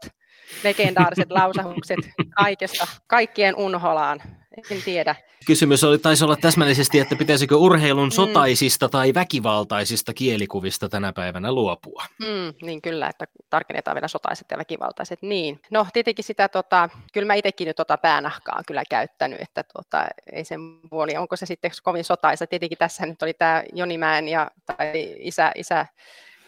[0.64, 1.98] legendaariset lausahukset
[2.36, 4.22] kaikesta, kaikkien unholaan
[4.70, 5.14] en tiedä.
[5.46, 8.10] Kysymys oli, taisi olla täsmällisesti, että pitäisikö urheilun mm.
[8.10, 12.04] sotaisista tai väkivaltaisista kielikuvista tänä päivänä luopua?
[12.18, 15.22] Mm, niin kyllä, että tarkennetaan vielä sotaiset ja väkivaltaiset.
[15.22, 15.60] Niin.
[15.70, 20.44] No tietenkin sitä, tota, kyllä mä itsekin nyt tota päänahkaa kyllä käyttänyt, että tota, ei
[20.44, 22.46] sen puoli, onko se sitten kovin sotaisa.
[22.46, 25.86] Tietenkin tässä nyt oli tämä Jonimäen ja tai isä, isä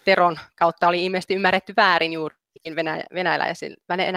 [0.05, 2.37] Teron kautta oli ilmeisesti ymmärretty väärin juuri
[2.77, 3.05] venä,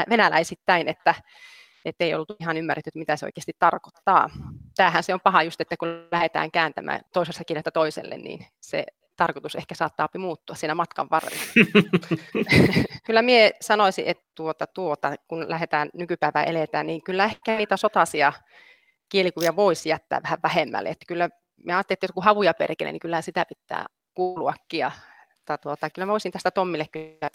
[0.09, 1.15] venäläisittäin, että
[1.85, 4.29] että ei ollut ihan ymmärretty, että mitä se oikeasti tarkoittaa.
[4.75, 8.85] Tämähän se on paha just, että kun lähdetään kääntämään toisessa kieltä toiselle, niin se
[9.17, 11.43] tarkoitus ehkä saattaa muuttua siinä matkan varrella.
[13.05, 18.33] kyllä mie sanoisin, että tuota, tuota, kun lähdetään nykypäivää eletään, niin kyllä ehkä niitä sotasia
[19.09, 20.89] kielikuvia voisi jättää vähän vähemmälle.
[20.89, 21.29] Että kyllä
[21.65, 24.79] me ajattelin, että joku havuja perkele, niin kyllä sitä pitää kuuluakin.
[24.79, 24.91] Ja,
[25.63, 27.29] tuota, kyllä mä voisin tästä Tommille kyllä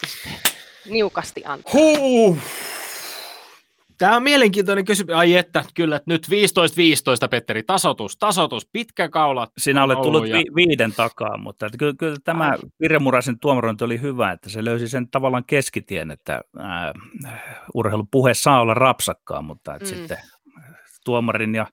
[0.89, 1.73] niukasti antaa.
[1.73, 2.37] Huh.
[3.97, 5.15] Tämä on mielenkiintoinen kysymys.
[5.15, 6.27] Ai että, kyllä, nyt
[7.25, 9.47] 15-15, Petteri, tasotus, tasotus, pitkä kaula.
[9.57, 10.37] Sinä olet tullut ja...
[10.37, 14.65] vi- viiden takaa, mutta että kyllä, kyllä tämä Pirjo Muraisen tuomarointi oli hyvä, että se
[14.65, 16.67] löysi sen tavallaan keskitien, että äh,
[17.73, 19.95] urheilupuhe saa olla rapsakkaa, mutta että mm.
[19.95, 20.17] sitten
[21.05, 21.67] tuomarin ja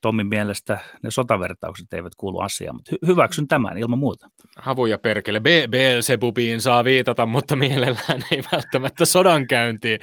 [0.00, 4.30] Tommin mielestä ne sotavertaukset eivät kuulu asiaan, mutta hy- hyväksyn tämän ilman muuta.
[4.56, 5.40] Havuja perkele.
[5.40, 9.98] B- Beelzebubiin saa viitata, mutta mielellään ei välttämättä sodankäyntiin.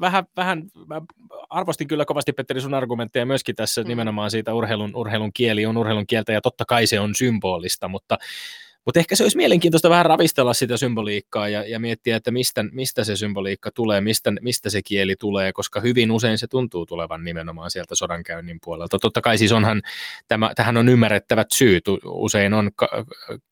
[0.00, 1.02] Vähän, vähän mä
[1.50, 3.88] arvostin kyllä kovasti Petteri sun argumentteja myöskin tässä mm.
[3.88, 8.18] nimenomaan siitä urheilun, urheilun kieli on urheilun kieltä ja totta kai se on symbolista, mutta
[8.88, 13.04] mutta ehkä se olisi mielenkiintoista vähän ravistella sitä symboliikkaa ja, ja miettiä, että mistä, mistä
[13.04, 17.70] se symboliikka tulee, mistä, mistä se kieli tulee, koska hyvin usein se tuntuu tulevan nimenomaan
[17.70, 18.98] sieltä sodankäynnin puolelta.
[18.98, 19.82] Totta kai siis onhan,
[20.28, 21.84] tämä, tähän on ymmärrettävät syyt.
[22.04, 22.88] Usein on ka-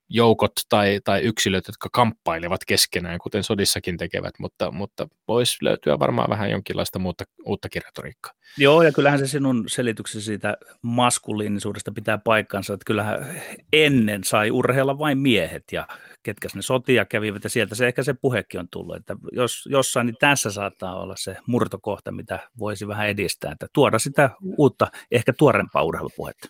[0.09, 6.31] joukot tai, tai yksilöt, jotka kamppailevat keskenään, kuten sodissakin tekevät, mutta, mutta voisi löytyä varmaan
[6.31, 8.33] vähän jonkinlaista muuta, uutta retoriikkaa.
[8.59, 13.43] Joo, ja kyllähän se sinun selityksesi siitä maskuliinisuudesta pitää paikkansa, että kyllähän
[13.73, 15.89] ennen sai urheilla vain miehet, ja
[16.23, 20.07] ketkä ne sotia kävivät, ja sieltä se ehkä se puhekin on tullut, että jos jossain,
[20.07, 25.33] niin tässä saattaa olla se murtokohta, mitä voisi vähän edistää, että tuoda sitä uutta, ehkä
[25.39, 26.49] tuorempaa urheilupuhetta.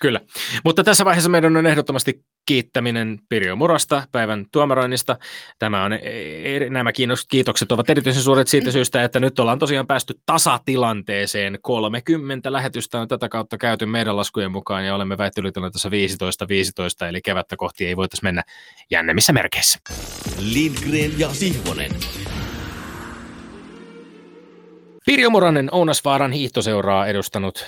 [0.00, 0.20] Kyllä,
[0.64, 5.16] mutta tässä vaiheessa meidän on ehdottomasti kiittäminen Pirjo Murasta päivän tuomaroinnista.
[5.58, 6.90] Tämä on, e, nämä
[7.28, 11.58] kiitokset ovat erityisen suuret siitä syystä, että nyt ollaan tosiaan päästy tasatilanteeseen.
[11.62, 17.56] 30 lähetystä on tätä kautta käyty meidän laskujen mukaan ja olemme väittelytilanteessa 15-15, eli kevättä
[17.56, 18.42] kohti ei voitaisiin mennä
[18.90, 19.78] jännemmissä merkeissä.
[20.38, 21.90] Lindgren ja Sihvonen.
[25.06, 27.66] Pirjo Muranen Ounasvaaran hiihtoseuraa edustanut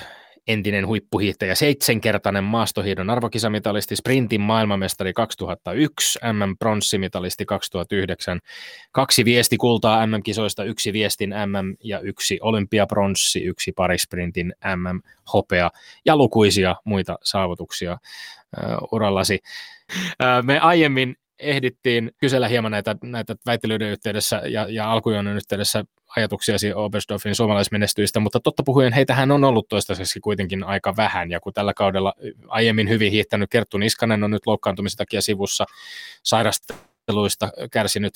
[0.48, 8.40] entinen huippuhiihtäjä, seitsemänkertainen maastohiidon arvokisamitalisti, sprintin maailmanmestari 2001, MM-pronssimitalisti 2009,
[8.92, 15.70] kaksi viesti kultaa MM-kisoista, yksi viestin MM ja yksi olympiapronssi, yksi parisprintin MM-hopea
[16.04, 17.98] ja lukuisia muita saavutuksia
[18.92, 19.38] urallasi.
[20.42, 25.84] Me aiemmin ehdittiin kysellä hieman näitä, näitä väittelyiden yhteydessä ja, ja alkujoinen yhteydessä
[26.16, 31.52] ajatuksiasi Oberstdorfin suomalaismenestyistä, mutta totta puhujen heitähän on ollut toistaiseksi kuitenkin aika vähän, ja kun
[31.52, 32.14] tällä kaudella
[32.48, 35.64] aiemmin hyvin hiihtänyt Kerttu Niskanen on nyt loukkaantumisen takia sivussa
[36.22, 38.14] sairasta otteluista kärsinyt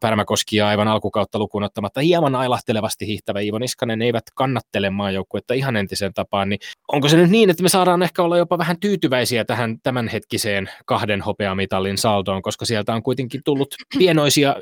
[0.00, 6.14] Pärmäkoski aivan alkukautta lukuun ottamatta hieman ailahtelevasti hiihtävä Iivo Niskanen eivät kannattele maajoukkuetta ihan entiseen
[6.14, 9.80] tapaan, niin onko se nyt niin, että me saadaan ehkä olla jopa vähän tyytyväisiä tähän
[9.82, 14.56] tämänhetkiseen kahden hopeamitalin saldoon, koska sieltä on kuitenkin tullut pienoisia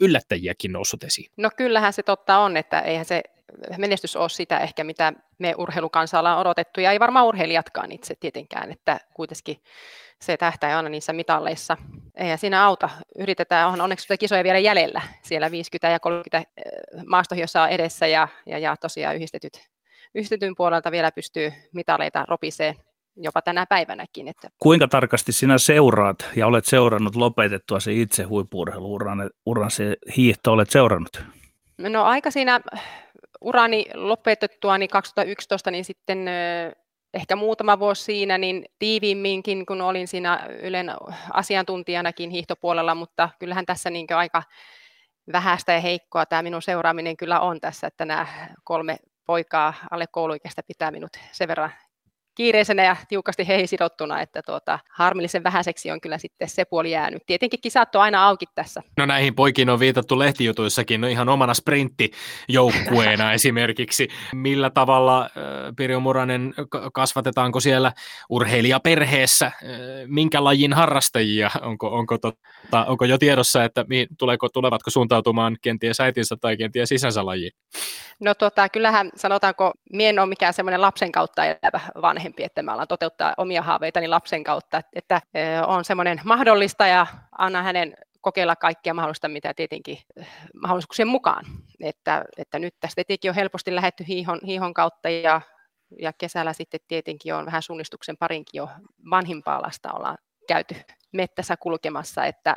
[0.00, 1.30] yllättäjiäkin noussut esiin?
[1.36, 3.22] No kyllähän se totta on, että eihän se
[3.78, 8.72] menestys ole sitä ehkä, mitä me urheilukansalla on odotettu, ja ei varmaan urheilijatkaan itse tietenkään,
[8.72, 9.62] että kuitenkin
[10.20, 11.76] se tähtää aina niissä mitalleissa.
[12.14, 12.90] Eihän siinä auta.
[13.18, 15.02] Yritetään, on onneksi sitä kisoja vielä jäljellä.
[15.22, 16.44] Siellä 50 ja 30 eh,
[17.06, 19.68] maastohiossa on edessä ja, ja, ja tosiaan yhdistetyt,
[20.14, 22.74] yhdistetyn puolelta vielä pystyy mitaleita ropisee
[23.16, 24.28] jopa tänä päivänäkin.
[24.28, 24.48] Että.
[24.58, 30.70] Kuinka tarkasti sinä seuraat ja olet seurannut lopetettua se itse huippuurheiluuran uran se hiihto olet
[30.70, 31.24] seurannut?
[31.78, 32.60] No aika siinä
[33.40, 36.28] urani lopetettua niin 2011, niin sitten
[37.14, 40.92] ehkä muutama vuosi siinä, niin tiiviimminkin, kun olin siinä Ylen
[41.32, 44.42] asiantuntijanakin hiihtopuolella, mutta kyllähän tässä niin aika
[45.32, 48.26] vähäistä ja heikkoa tämä minun seuraaminen kyllä on tässä, että nämä
[48.64, 51.72] kolme poikaa alle kouluikäistä pitää minut sen verran
[52.34, 57.22] kiireisenä ja tiukasti heihin sidottuna, että tuota, harmillisen vähäiseksi on kyllä sitten se puoli jäänyt.
[57.26, 58.82] Tietenkin kisat on aina auki tässä.
[58.96, 64.08] No näihin poikiin on viitattu lehtijutuissakin, no ihan omana sprinttijoukkueena esimerkiksi.
[64.34, 65.30] Millä tavalla äh,
[65.76, 66.54] Pirjo Muranen,
[66.92, 67.92] kasvatetaanko siellä
[68.28, 69.52] urheilijaperheessä, äh,
[70.06, 71.50] minkä lajin harrastajia?
[71.62, 73.84] Onko, onko, tota, onko jo tiedossa, että
[74.18, 77.52] tuleeko, tulevatko suuntautumaan kenties äitinsä tai kenties isänsä lajiin?
[78.20, 82.72] No tota, kyllähän sanotaanko, mie en ole mikään semmoinen lapsen kautta elävä vanhempi, että mä
[82.72, 85.20] alan toteuttaa omia haaveitani lapsen kautta, että
[85.66, 87.06] on semmoinen mahdollista ja
[87.38, 89.98] anna hänen kokeilla kaikkia mahdollista, mitä tietenkin
[90.62, 91.44] mahdollisuuksien mukaan.
[91.80, 95.40] Että, että nyt tästä tietenkin on helposti lähetty hiihon, hiihon kautta ja,
[95.98, 98.68] ja kesällä sitten tietenkin on vähän suunnistuksen parinkin jo
[99.10, 100.76] vanhimpaa lasta ollaan käyty
[101.12, 102.56] mettässä kulkemassa, että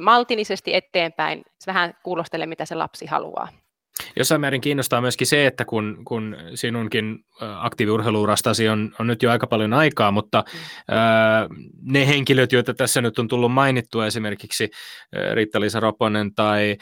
[0.00, 3.48] maltillisesti eteenpäin, vähän kuulostele mitä se lapsi haluaa.
[4.16, 9.46] Jossain määrin kiinnostaa myöskin se, että kun, kun sinunkin aktiiviurheiluurastasi on, on nyt jo aika
[9.46, 10.94] paljon aikaa, mutta mm.
[10.94, 11.48] ää,
[11.82, 14.70] ne henkilöt, joita tässä nyt on tullut mainittua, esimerkiksi
[15.34, 16.76] Riitta-Liisa Roponen tai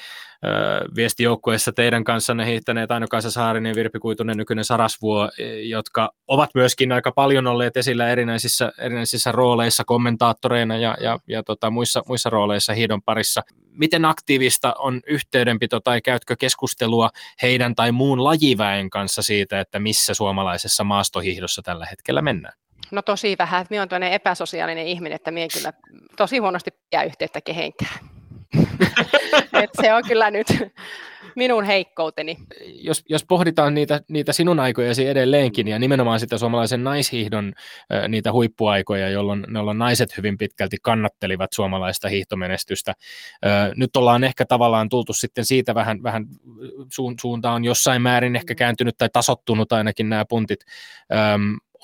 [0.97, 7.12] viestijoukkueessa teidän kanssanne hiihtäneet Aino-Kaisa Saarinen, Virpi Kuitunen, nykyinen Sarasvuo, e, jotka ovat myöskin aika
[7.12, 13.03] paljon olleet esillä erinäisissä, erinäisissä rooleissa, kommentaattoreina ja, ja, ja tota, muissa, muissa rooleissa hiidon
[13.03, 13.43] parissa.
[13.72, 17.11] Miten aktiivista on yhteydenpito tai käytkö keskustelua
[17.43, 22.55] heidän tai muun lajiväen kanssa siitä, että missä suomalaisessa maastohiihdossa tällä hetkellä mennään?
[22.91, 23.66] No tosi vähän.
[23.71, 25.73] Minä olen epäsosiaalinen ihminen, että minä kyllä
[26.16, 28.10] tosi huonosti pidä yhteyttä kehenkään.
[29.62, 30.46] Et se on kyllä nyt
[31.36, 32.36] minun heikkouteni.
[32.64, 37.53] Jos, jos pohditaan niitä, niitä sinun aikojasi edelleenkin ja nimenomaan sitä suomalaisen naishiihdon
[38.09, 42.94] niitä huippuaikoja, jolloin, jolloin naiset hyvin pitkälti kannattelivat suomalaista hiihtomenestystä.
[43.76, 46.26] Nyt ollaan ehkä tavallaan tultu sitten siitä vähän, vähän
[47.20, 50.61] suuntaan jossain määrin ehkä kääntynyt tai tasottunut ainakin nämä puntit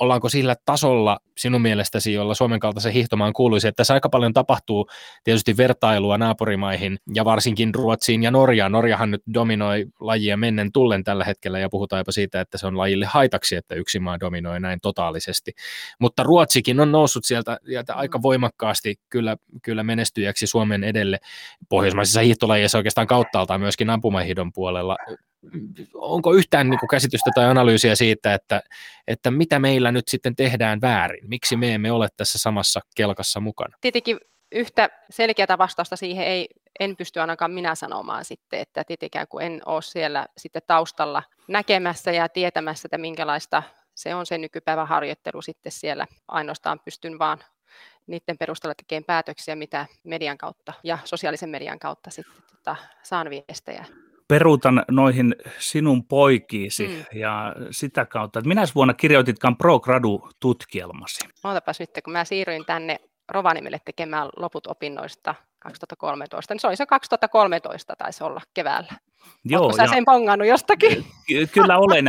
[0.00, 4.86] ollaanko sillä tasolla sinun mielestäsi, jolla Suomen kaltaisen hiihtomaan kuuluisi, että tässä aika paljon tapahtuu
[5.24, 8.72] tietysti vertailua naapurimaihin ja varsinkin Ruotsiin ja Norjaan.
[8.72, 12.78] Norjahan nyt dominoi lajia mennen tullen tällä hetkellä ja puhutaan jopa siitä, että se on
[12.78, 15.52] lajille haitaksi, että yksi maa dominoi näin totaalisesti.
[16.00, 21.18] Mutta Ruotsikin on noussut sieltä, sieltä aika voimakkaasti kyllä, kyllä menestyjäksi Suomen edelle
[21.68, 24.96] pohjoismaisissa hiihtolajeissa oikeastaan kauttaaltaan myöskin ampumahidon puolella
[25.94, 28.62] onko yhtään niin kuin käsitystä tai analyysiä siitä, että,
[29.08, 31.28] että mitä meillä nyt sitten tehdään väärin?
[31.28, 33.76] Miksi me emme ole tässä samassa kelkassa mukana?
[33.80, 34.18] Tietenkin
[34.52, 36.48] yhtä selkeää vastausta siihen ei,
[36.80, 42.12] en pysty ainakaan minä sanomaan sitten, että tietenkään kun en ole siellä sitten taustalla näkemässä
[42.12, 43.62] ja tietämässä, että minkälaista
[43.94, 46.06] se on se nykypäivän harjoittelu sitten siellä.
[46.28, 47.38] Ainoastaan pystyn vaan
[48.06, 53.84] niiden perusteella tekemään päätöksiä, mitä median kautta ja sosiaalisen median kautta sitten tota, saan viestejä
[54.28, 57.18] peruutan noihin sinun poikiisi mm.
[57.18, 61.28] ja sitä kautta, että minä vuonna kirjoititkaan pro gradu tutkielmasi?
[61.44, 66.86] Ootapas nyt, kun mä siirryin tänne Rovaniemelle tekemään loput opinnoista 2013, niin se oli se
[66.86, 68.92] 2013 taisi olla keväällä.
[69.44, 69.88] Joo, Oletko sä ja...
[69.88, 71.04] sen pongannut jostakin?
[71.26, 72.04] Ky- kyllä olen.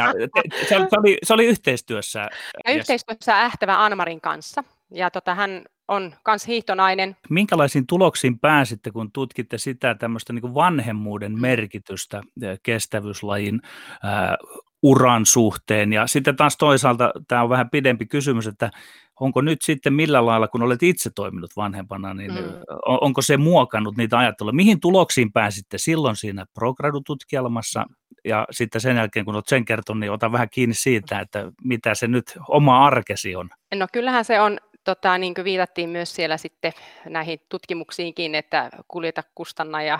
[0.69, 2.29] Se oli, se oli yhteistyössä.
[2.67, 4.63] Ja yhteistyössä Ähtävä Anmarin kanssa.
[4.91, 7.15] Ja tota, hän on myös hiihtonainen.
[7.29, 11.41] Minkälaisiin tuloksiin pääsitte, kun tutkitte sitä tämmöistä niin vanhemmuuden mm.
[11.41, 12.21] merkitystä
[12.63, 13.61] kestävyyslajin
[14.03, 14.37] ää,
[14.83, 15.93] uran suhteen?
[15.93, 18.71] Ja sitten taas toisaalta tämä on vähän pidempi kysymys, että
[19.19, 22.39] onko nyt sitten millä lailla, kun olet itse toiminut vanhempana, niin mm.
[22.85, 24.53] onko se muokannut niitä ajatteluja?
[24.55, 27.85] Mihin tuloksiin pääsitte silloin siinä progradututkielmassa
[28.25, 31.95] ja sitten sen jälkeen, kun olet sen kertonut, niin ota vähän kiinni siitä, että mitä
[31.95, 33.49] se nyt oma arkesi on.
[33.75, 34.57] No kyllähän se on
[34.87, 36.73] tota, niin kuin viitattiin myös siellä sitten
[37.05, 39.99] näihin tutkimuksiinkin, että kuljeta kustanna ja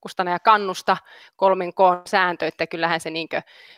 [0.00, 0.96] kustanna ja kannusta
[1.36, 3.28] kolmen koon sääntö, että kyllähän se niin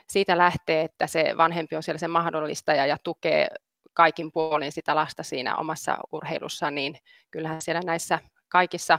[0.09, 3.49] siitä lähtee, että se vanhempi on siellä se mahdollistaja ja tukee
[3.93, 6.99] kaikin puolin sitä lasta siinä omassa urheilussa, niin
[7.31, 8.19] kyllähän siellä näissä
[8.49, 8.99] kaikissa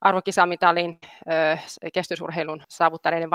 [0.00, 1.00] arvokisamitalin
[1.94, 3.30] kestysurheilun saavuttaneiden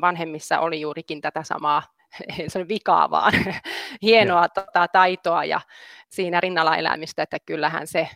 [0.00, 1.82] vanhemmissa oli juurikin tätä samaa
[2.38, 3.32] ei vikaa, vaan
[4.02, 5.60] hienoa tota, taitoa ja
[6.08, 8.08] siinä rinnalla elämistä, että kyllähän se,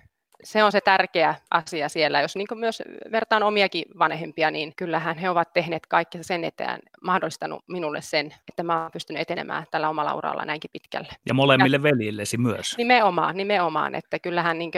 [0.45, 2.21] se on se tärkeä asia siellä.
[2.21, 2.83] Jos niin myös
[3.13, 8.63] vertaan omiakin vanhempia, niin kyllähän he ovat tehneet kaikki sen eteen, mahdollistanut minulle sen, että
[8.63, 11.09] mä olen pystynyt etenemään tällä omalla uralla näinkin pitkälle.
[11.27, 12.75] Ja molemmille ja, veljillesi myös.
[12.79, 14.73] Nimenomaan, nimenomaan, että kyllähän niin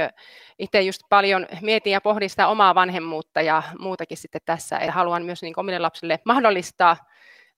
[0.59, 5.25] itse just paljon mietin ja pohdin sitä omaa vanhemmuutta ja muutakin sitten tässä, ja haluan
[5.25, 6.97] myös niin omille lapsille mahdollistaa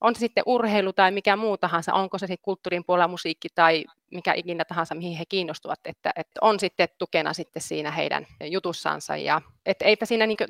[0.00, 3.84] on se sitten urheilu tai mikä muu tahansa, onko se sitten kulttuurin puolella musiikki tai
[4.10, 9.16] mikä ikinä tahansa, mihin he kiinnostuvat, että, että on sitten tukena sitten siinä heidän jutussansa.
[9.16, 10.48] Ja, että eipä siinä niin kuin,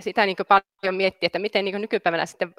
[0.00, 2.54] sitä niin paljon miettiä, että miten niin nykypäivänä sitten,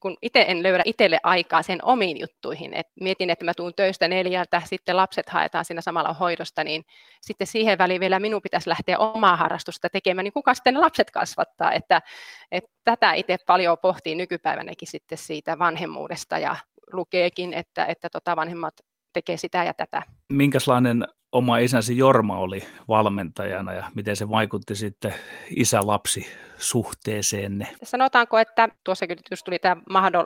[0.00, 4.08] kun itse en löydä itselle aikaa sen omiin juttuihin, että mietin, että mä tuun töistä
[4.08, 6.84] neljältä, sitten lapset haetaan siinä samalla hoidosta, niin
[7.20, 11.72] sitten siihen väliin vielä minun pitäisi lähteä omaa harrastusta tekemään, niin kuka sitten lapset kasvattaa,
[11.72, 12.02] että,
[12.52, 16.56] että tätä itse paljon pohtii nykypäivänäkin sitten siitä vanhemmuudesta ja
[16.92, 18.74] lukeekin, että, että tota vanhemmat
[19.12, 20.02] tekee sitä ja tätä.
[20.28, 25.14] Minkälainen oma isäsi Jorma oli valmentajana ja miten se vaikutti sitten
[25.56, 27.68] isä-lapsi suhteeseenne?
[27.82, 29.82] Sanotaanko, että tuossa kyllä just tuli tämä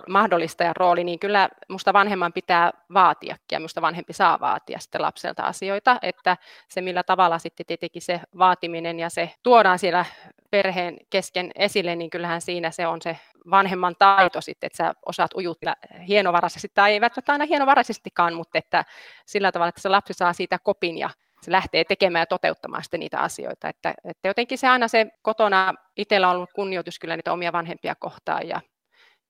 [0.09, 5.43] mahdollistajan rooli, niin kyllä musta vanhemman pitää vaatia ja musta vanhempi saa vaatia sitten lapselta
[5.43, 6.37] asioita, että
[6.69, 10.05] se millä tavalla sitten tietenkin se vaatiminen ja se tuodaan siellä
[10.55, 13.19] perheen kesken esille, niin kyllähän siinä se on se
[13.51, 15.75] vanhemman taito sitten, että sä osaat ujuttaa
[16.09, 18.85] hienovaraisesti, tai ei välttämättä aina hienovaraisestikaan, mutta että
[19.27, 21.11] sillä tavalla, että se lapsi saa siitä kopin ja
[21.43, 23.69] se lähtee tekemään ja toteuttamaan sitten niitä asioita.
[23.69, 27.95] Että, että jotenkin se aina se kotona itsellä on ollut kunnioitus kyllä niitä omia vanhempia
[27.95, 28.61] kohtaan ja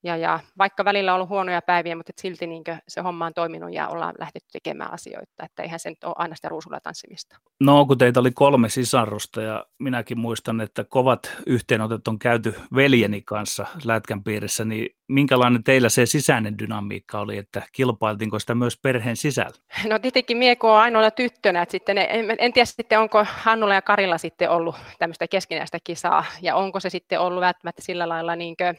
[0.05, 3.73] ja, ja vaikka välillä on ollut huonoja päiviä, mutta silti niin se homma on toiminut
[3.73, 7.37] ja ollaan lähdetty tekemään asioita, että eihän se nyt ole aina sitä ruusulla tanssimista.
[7.61, 13.23] No kun teitä oli kolme sisarusta ja minäkin muistan, että kovat yhteenotot on käyty veljeni
[13.23, 19.17] kanssa Lätkän piirissä, niin minkälainen teillä se sisäinen dynamiikka oli, että kilpailtiinko sitä myös perheen
[19.17, 19.57] sisällä?
[19.89, 23.83] No tietenkin mie kun ainoana tyttönä, että sitten en, en tiedä sitten onko Hannulla ja
[23.83, 28.57] Karilla sitten ollut tämmöistä keskinäistä kisaa ja onko se sitten ollut välttämättä sillä lailla niin
[28.57, 28.79] kuin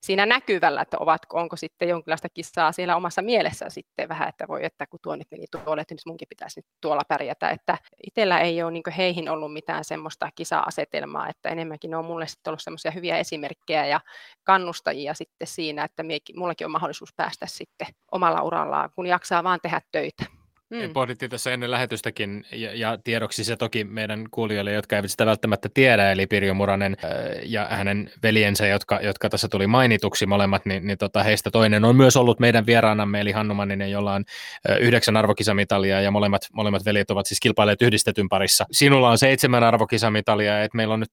[0.00, 4.64] siinä näkyvällä, että ovatko, onko sitten jonkinlaista kissaa siellä omassa mielessä sitten vähän, että voi,
[4.64, 8.40] että kun tuo nyt meni tuolle, että nyt munkin pitäisi nyt tuolla pärjätä, että itsellä
[8.40, 12.62] ei ole niin heihin ollut mitään semmoista kisa-asetelmaa, että enemmänkin ne on mulle sitten ollut
[12.62, 14.00] semmoisia hyviä esimerkkejä ja
[14.44, 16.02] kannustajia sitten siinä, että
[16.36, 20.37] mullakin on mahdollisuus päästä sitten omalla urallaan, kun jaksaa vaan tehdä töitä.
[20.70, 20.92] Mm.
[20.92, 25.68] Pohdittiin tässä ennen lähetystäkin, ja, ja tiedoksi se toki meidän kuulijoille, jotka eivät sitä välttämättä
[25.74, 27.10] tiedä, eli Pirjo Muranen äh,
[27.42, 31.96] ja hänen veljensä, jotka, jotka tässä tuli mainituksi molemmat, niin, niin tota, heistä toinen on
[31.96, 34.24] myös ollut meidän vieraanamme, eli Hannu Manninen, jolla on
[34.70, 38.66] äh, yhdeksän arvokisamitalia, ja molemmat, molemmat veljet ovat siis kilpailleet yhdistetyn parissa.
[38.72, 41.10] Sinulla on seitsemän arvokisamitalia, että meillä on nyt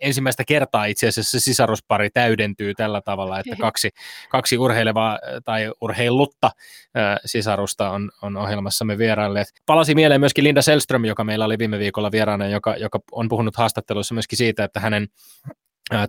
[0.00, 3.90] ensimmäistä kertaa itse asiassa sisaruspari täydentyy tällä tavalla, että kaksi,
[4.30, 6.50] kaksi urheilevaa tai urheilutta
[6.96, 9.48] äh, sisarusta on, on ohjelmassa me vierailleet.
[9.66, 13.56] Palasi mieleen myöskin Linda Selström, joka meillä oli viime viikolla vieraana, joka, joka on puhunut
[13.56, 15.08] haastatteluissa myöskin siitä, että hänen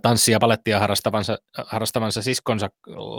[0.02, 2.68] tanssia ja palettia harrastavansa, harrastavansa siskonsa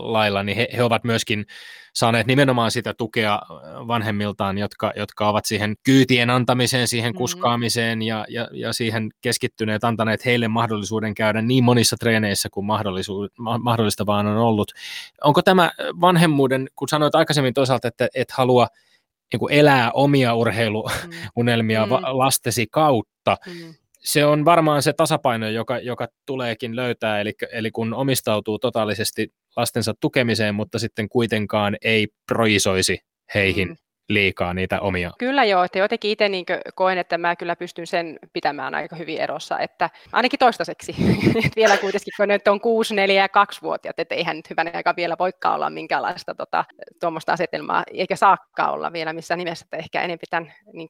[0.03, 1.45] lailla, niin he, he ovat myöskin
[1.93, 3.41] saaneet nimenomaan sitä tukea
[3.87, 7.17] vanhemmiltaan, jotka, jotka ovat siihen kyytien antamiseen, siihen mm-hmm.
[7.17, 12.65] kuskaamiseen ja, ja, ja siihen keskittyneet, antaneet heille mahdollisuuden käydä niin monissa treeneissä kuin
[13.59, 14.71] mahdollista vaan on ollut.
[15.23, 18.67] Onko tämä vanhemmuuden, kun sanoit aikaisemmin toisaalta, että et halua
[19.33, 21.91] niin kuin elää omia urheiluunelmia mm.
[21.91, 23.37] lastesi kautta.
[23.45, 23.73] Mm.
[23.99, 29.93] Se on varmaan se tasapaino, joka, joka tuleekin löytää, eli, eli kun omistautuu totaalisesti lastensa
[29.99, 32.99] tukemiseen, mutta sitten kuitenkaan ei projisoisi
[33.33, 33.75] heihin mm
[34.09, 35.11] liikaa niitä omia.
[35.17, 36.45] Kyllä joo, että jotenkin itse niin
[36.75, 40.95] koen, että mä kyllä pystyn sen pitämään aika hyvin erossa, että ainakin toistaiseksi.
[41.55, 44.95] vielä kuitenkin, kun nyt on 6, 4 ja 2 vuotiaat, että eihän nyt hyvän aika
[44.95, 46.65] vielä voikaan olla minkäänlaista tota,
[46.99, 50.89] tuommoista asetelmaa, eikä saakka olla vielä missään nimessä, että ehkä enemmän tämän niin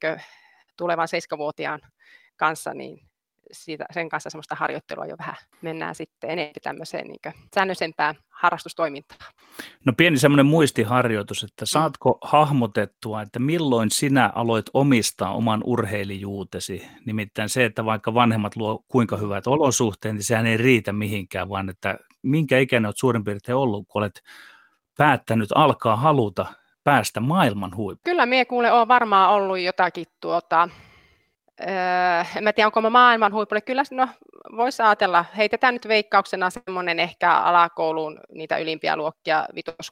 [0.78, 1.80] tulevan 7-vuotiaan
[2.38, 3.09] kanssa, niin
[3.52, 9.34] siitä, sen kanssa semmoista harjoittelua jo vähän mennään sitten enemmän tämmöiseen niin säännöisempään harrastustoimintaan.
[9.86, 11.68] No pieni semmoinen muistiharjoitus, että mm.
[11.68, 16.88] saatko hahmotettua, että milloin sinä aloit omistaa oman urheilijuutesi?
[17.06, 21.70] Nimittäin se, että vaikka vanhemmat luo kuinka hyvät olosuhteet, niin sehän ei riitä mihinkään, vaan
[21.70, 24.22] että minkä ikäinen olet suurin piirtein ollut, kun olet
[24.98, 26.46] päättänyt alkaa haluta
[26.84, 28.02] päästä maailman huipulle?
[28.04, 30.70] Kyllä minä kuule olen varmaan ollut jotakin tuota,
[32.38, 33.62] en mä tiedä, onko mä maailman huipulle.
[33.62, 34.08] Kyllä no,
[34.58, 39.92] voisi ajatella, heitetään nyt veikkauksena semmoinen ehkä alakouluun niitä ylimpiä luokkia, vitos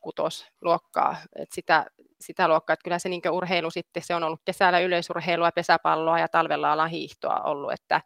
[0.61, 1.85] luokkaa, että sitä,
[2.21, 6.27] sitä luokkaa, että kyllä se niin urheilu sitten, se on ollut kesällä yleisurheilua, pesäpalloa ja
[6.27, 8.01] talvella alan hiihtoa ollut, että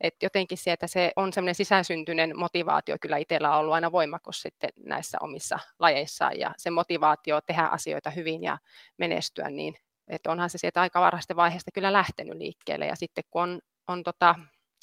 [0.00, 4.70] et jotenkin se, että se on semmoinen sisäsyntyinen motivaatio kyllä itsellä ollut aina voimakas sitten
[4.84, 8.58] näissä omissa lajeissa ja se motivaatio tehdä asioita hyvin ja
[8.98, 9.74] menestyä, niin
[10.10, 12.86] että onhan se sieltä aika varhaista vaiheesta kyllä lähtenyt liikkeelle.
[12.86, 14.34] Ja sitten kun on, on tota,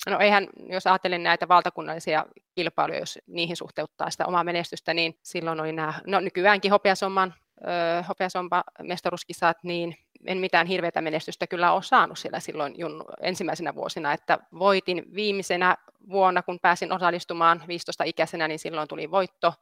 [0.09, 2.25] no eihän, jos ajattelen näitä valtakunnallisia
[2.55, 7.33] kilpailuja, jos niihin suhteuttaa sitä omaa menestystä, niin silloin oli nämä, no nykyäänkin hopeasomman,
[7.67, 12.75] öö, hopeasompa mestaruuskisat, niin en mitään hirveätä menestystä kyllä ole saanut siellä silloin
[13.21, 15.77] ensimmäisenä vuosina, että voitin viimeisenä
[16.09, 19.53] vuonna, kun pääsin osallistumaan 15-ikäisenä, niin silloin tuli voitto,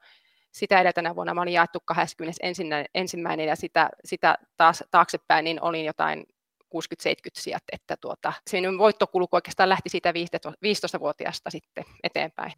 [0.55, 2.41] sitä edeltänä vuonna mä olin jaettu 21.
[3.47, 6.25] ja sitä, sitä taas taaksepäin niin olin jotain
[6.75, 6.77] 60-70
[7.33, 12.51] sijat, että tuota, se minun voittokulku oikeastaan lähti siitä 15-vuotiaasta sitten eteenpäin.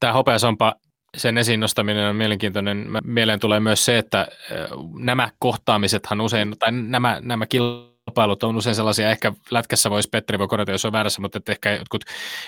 [0.00, 0.74] Tämä hopeasompa
[1.16, 2.86] sen esiin nostaminen on mielenkiintoinen.
[3.04, 4.28] Mieleen tulee myös se, että
[4.98, 10.38] nämä kohtaamisethan usein, tai nämä, nämä kilpailut kilpailut on usein sellaisia, ehkä lätkässä voisi Petteri
[10.38, 12.04] voi korjata, jos on väärässä, mutta että ehkä jotkut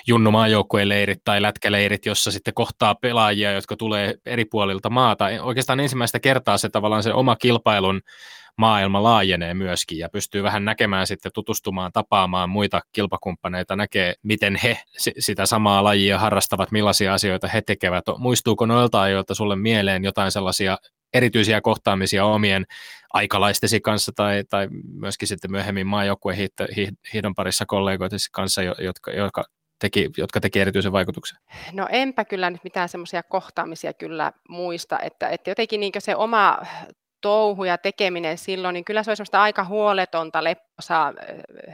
[0.06, 5.24] junnumaajoukkueen leirit tai lätkäleirit, jossa sitten kohtaa pelaajia, jotka tulee eri puolilta maata.
[5.42, 8.00] Oikeastaan ensimmäistä kertaa se tavallaan se oma kilpailun
[8.58, 14.78] maailma laajenee myöskin ja pystyy vähän näkemään sitten tutustumaan, tapaamaan muita kilpakumppaneita, näkee miten he
[15.18, 18.04] sitä samaa lajia harrastavat, millaisia asioita he tekevät.
[18.18, 20.78] Muistuuko noilta ajoilta sulle mieleen jotain sellaisia
[21.14, 22.64] erityisiä kohtaamisia omien
[23.12, 26.48] aikalaistesi kanssa tai, tai myöskin sitten myöhemmin maajoukkueen
[27.12, 29.44] hiidon parissa kollegoitesi kanssa, jotka, jotka
[29.78, 31.38] teki, jotka teki erityisen vaikutuksen?
[31.72, 36.58] No enpä kyllä nyt mitään semmoisia kohtaamisia kyllä muista, että, että jotenkin niin se oma
[37.22, 41.12] touhu ja tekeminen silloin, niin kyllä se oli semmoista aika huoletonta lepposaa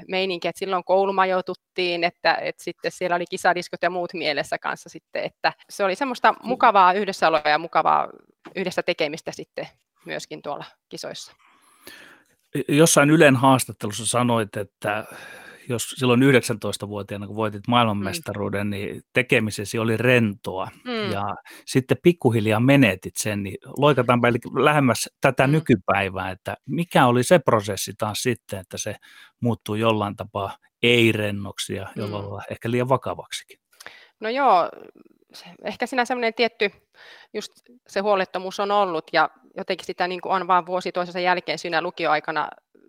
[0.09, 5.25] meininkiä, että silloin koulumajoituttiin, että, että sitten siellä oli kisadiskot ja muut mielessä kanssa sitten,
[5.25, 8.09] että se oli semmoista mukavaa yhdessäoloa ja mukavaa
[8.57, 9.67] yhdessä tekemistä sitten
[10.07, 11.33] myöskin tuolla kisoissa.
[12.69, 15.05] Jossain Ylen haastattelussa sanoit, että
[15.69, 18.71] jos silloin 19-vuotiaana, kun voitit maailmanmestaruuden, mm.
[18.71, 20.69] niin tekemisesi oli rentoa.
[20.85, 21.13] Mm.
[21.13, 21.35] Ja
[21.67, 25.53] sitten pikkuhiljaa menetit sen, niin loikataanpa eli lähemmäs tätä mm.
[25.53, 28.97] nykypäivää, että mikä oli se prosessi taas sitten, että se
[29.41, 32.31] muuttuu jollain tapaa ei-rennoksi ja jollain mm.
[32.51, 33.59] ehkä liian vakavaksikin?
[34.21, 34.71] No joo,
[35.65, 36.71] ehkä siinä semmoinen tietty,
[37.35, 37.53] just
[37.89, 41.83] se huolettomuus on ollut ja jotenkin sitä niin kuin on vaan vuosi toisensa jälkeen siinä
[41.83, 42.49] lukioaikana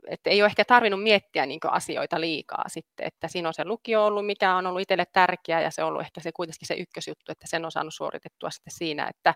[0.10, 4.06] että ei ole ehkä tarvinnut miettiä niin asioita liikaa sitten, että siinä on se lukio
[4.06, 7.32] ollut, mikä on ollut itselle tärkeää ja se on ollut ehkä se kuitenkin se ykkösjuttu,
[7.32, 9.34] että sen on saanut suoritettua sitten siinä, että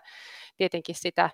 [0.56, 1.30] tietenkin sitä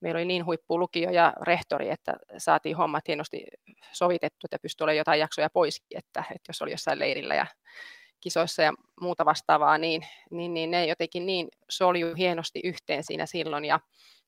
[0.00, 3.44] meillä oli niin huippu lukio ja rehtori, että saatiin hommat hienosti
[3.92, 7.46] sovitettu, että pystyi olemaan jotain jaksoja poiskin, että, että jos oli jossain leirillä ja
[8.24, 13.64] kisoissa ja muuta vastaavaa, niin, niin, niin ne jotenkin niin solju hienosti yhteen siinä silloin.
[13.64, 13.80] Ja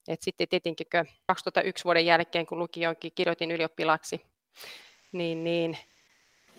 [0.09, 0.87] et sitten tietenkin
[1.27, 4.21] 2001 vuoden jälkeen, kun lukioonkin kirjoitin ylioppilaksi,
[5.13, 5.79] niin, niin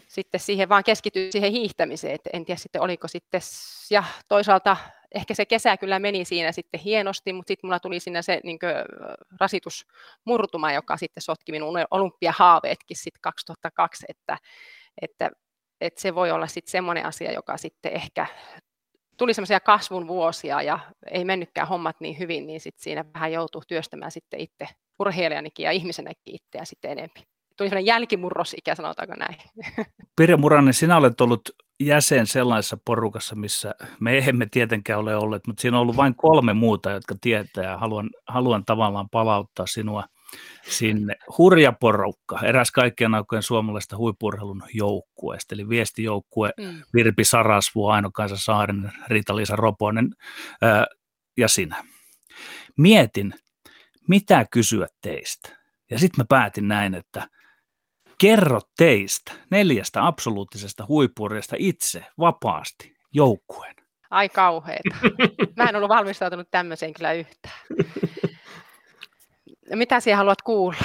[0.07, 3.41] sitten siihen vaan keskityin siihen hiihtämiseen, että en tiedä sitten oliko sitten,
[3.89, 4.77] ja toisaalta
[5.15, 8.59] ehkä se kesä kyllä meni siinä sitten hienosti, mutta sitten mulla tuli siinä se niin
[9.39, 14.37] rasitusmurtuma, joka sitten sotki minun olympiahaaveetkin sitten 2002, että,
[15.01, 15.31] että,
[15.81, 18.27] että se voi olla sitten semmoinen asia, joka sitten ehkä
[19.17, 20.79] tuli semmoisia kasvun vuosia ja
[21.11, 24.67] ei mennytkään hommat niin hyvin, niin sitten siinä vähän joutuu työstämään sitten itse
[24.99, 27.23] urheilijanikin ja ihmisenäkin itseä sitten enemmän
[27.57, 29.35] tuli sellainen jälkimurrosikä, sanotaanko näin.
[30.17, 31.49] Pirja Muranen, sinä olet ollut
[31.79, 36.53] jäsen sellaisessa porukassa, missä me emme tietenkään ole olleet, mutta siinä on ollut vain kolme
[36.53, 37.63] muuta, jotka tietää.
[37.63, 40.03] Ja haluan, haluan tavallaan palauttaa sinua
[40.69, 41.15] sinne.
[41.37, 46.81] Hurja porukka, eräs kaikkien aikojen suomalaista huippurheilun joukkueesta, eli viestijoukkue mm.
[46.93, 50.09] Virpi Sarasvu, Aino Kaisa Saarinen, Rita-Liisa Roponen
[50.61, 50.85] ää,
[51.37, 51.83] ja sinä.
[52.77, 53.33] Mietin,
[54.07, 55.49] mitä kysyä teistä.
[55.91, 57.27] Ja sitten mä päätin näin, että
[58.17, 63.75] Kerro teistä, neljästä absoluuttisesta huippurista itse, vapaasti, joukkueen.
[64.09, 64.95] Ai kauheeta.
[65.57, 67.59] Mä en ollut valmistautunut tämmöiseen kyllä yhtään.
[69.75, 70.77] Mitä sinä haluat kuulla?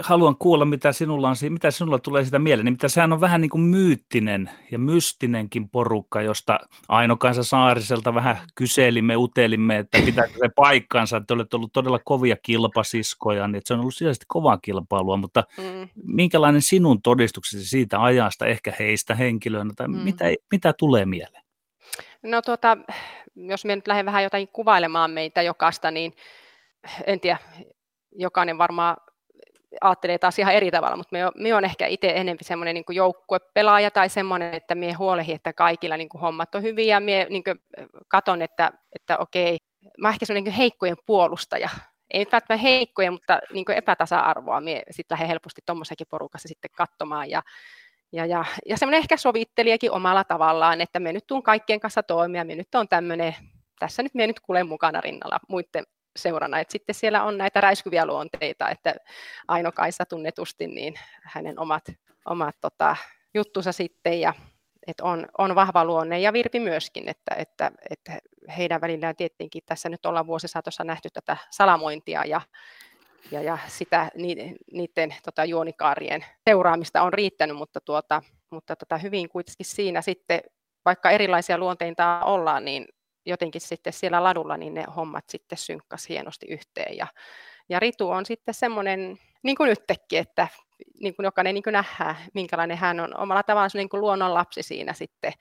[0.00, 2.64] haluan kuulla, mitä sinulla, on, mitä sinulla tulee sitä mieleen.
[2.64, 8.36] Nimittäin sehän on vähän niin kuin myyttinen ja mystinenkin porukka, josta Aino Kansa Saariselta vähän
[8.54, 13.74] kyselimme, utelimme, että pitääkö se paikkansa, että olet ollut todella kovia kilpasiskoja, niin että se
[13.74, 15.88] on ollut sisäisesti kovaa kilpailua, mutta mm.
[16.04, 19.94] minkälainen sinun todistuksesi siitä ajasta, ehkä heistä henkilöönä, tai mm.
[19.94, 21.44] mitä, mitä tulee mieleen?
[22.22, 22.76] No tuota,
[23.36, 26.12] jos me nyt lähden vähän jotain kuvailemaan meitä jokasta, niin
[27.06, 27.38] en tiedä,
[28.12, 28.96] jokainen varmaan
[29.80, 34.08] ajattelee taas ihan eri tavalla, mutta me, on ehkä itse enemmän semmoinen niin joukkuepelaaja tai
[34.08, 36.96] semmoinen, että me huolehin, että kaikilla niin kuin hommat on hyviä.
[36.96, 37.42] Ja me niin
[38.08, 39.58] katon, että, että okei,
[39.98, 41.68] mä ehkä semmoinen niin heikkojen puolustaja,
[42.10, 44.60] ei nyt välttämättä heikkoja, mutta niin epätasa-arvoa.
[44.60, 47.42] Me sitten lähden helposti tuommoisessakin porukassa sitten katsomaan ja
[48.12, 52.44] ja, ja, ja semmoinen ehkä sovittelijakin omalla tavallaan, että me nyt tuun kaikkien kanssa toimia,
[52.44, 53.34] me nyt on tämmöinen,
[53.78, 55.84] tässä nyt me nyt kuulen mukana rinnalla muiden
[56.16, 56.60] seurana.
[56.60, 58.94] Et sitten siellä on näitä räiskyviä luonteita, että
[59.48, 61.84] Aino Kaisa tunnetusti, niin hänen omat,
[62.26, 62.96] omat tota,
[63.34, 64.34] juttunsa sitten ja
[64.86, 68.18] että on, on vahva luonne ja Virpi myöskin, että, että, että
[68.56, 72.40] heidän välillään tietenkin tässä nyt ollaan vuosisaatossa nähty tätä salamointia ja,
[73.30, 79.28] ja, ja sitä, niiden, niiden tota, juonikaarien seuraamista on riittänyt, mutta, tuota, mutta tota, hyvin
[79.28, 80.40] kuitenkin siinä sitten,
[80.84, 82.88] vaikka erilaisia luonteita ollaan, niin
[83.26, 86.96] jotenkin sitten siellä ladulla niin ne hommat sitten synkkas hienosti yhteen.
[86.96, 87.06] Ja,
[87.68, 90.48] ja Ritu on sitten semmoinen, niin kuin nytkin, että
[91.00, 94.62] niin kuin jokainen niin kuin nähdään, minkälainen hän on omalla tavallaan niin kuin luonnon lapsi
[94.62, 95.32] siinä sitten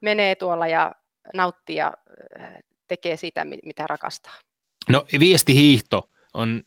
[0.00, 0.92] menee tuolla ja
[1.34, 1.92] nauttii ja
[2.40, 2.54] äh,
[2.88, 4.34] tekee sitä, mitä rakastaa.
[4.88, 6.62] No viestihiihto on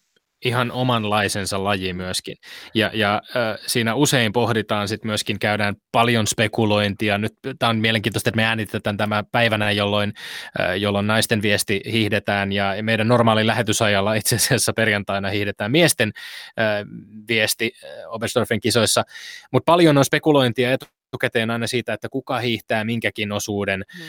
[0.45, 2.35] ihan omanlaisensa laji myöskin.
[2.73, 7.17] Ja, ja äh, siinä usein pohditaan sitten myöskin, käydään paljon spekulointia.
[7.17, 10.13] Nyt tämä on mielenkiintoista, että me äänitetään tämä päivänä, jolloin,
[10.59, 16.11] äh, jolloin naisten viesti hiihdetään ja meidän normaali lähetysajalla itse asiassa perjantaina hiihdetään miesten
[16.59, 16.85] äh,
[17.27, 19.03] viesti äh, Oberstdorfin kisoissa.
[19.51, 24.03] Mutta paljon on spekulointia etu etukäteen aina siitä, että kuka hiihtää minkäkin osuuden, mm.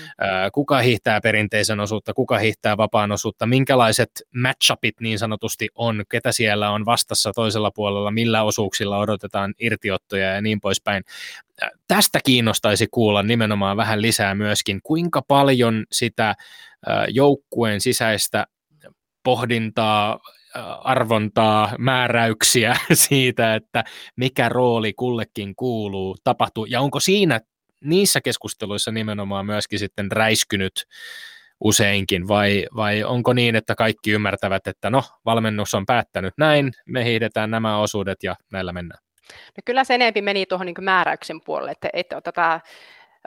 [0.53, 6.71] kuka hiihtää perinteisen osuutta, kuka hiihtää vapaan osuutta, minkälaiset matchupit niin sanotusti on, ketä siellä
[6.71, 11.05] on vastassa toisella puolella, millä osuuksilla odotetaan irtiottoja ja niin poispäin.
[11.89, 16.35] Tästä kiinnostaisi kuulla nimenomaan vähän lisää myöskin, kuinka paljon sitä
[17.09, 18.47] joukkueen sisäistä
[19.23, 20.19] pohdintaa,
[20.85, 23.85] arvontaa, määräyksiä siitä, että
[24.17, 27.41] mikä rooli kullekin kuuluu, tapahtuu, ja onko siinä
[27.85, 30.85] niissä keskusteluissa nimenomaan myöskin sitten räiskynyt
[31.61, 37.05] useinkin, vai, vai onko niin, että kaikki ymmärtävät, että no, valmennus on päättänyt näin, me
[37.05, 39.01] hiidetään nämä osuudet ja näillä mennään?
[39.33, 42.61] No kyllä se enempi meni tuohon niin määräyksen puolelle, että, että tätä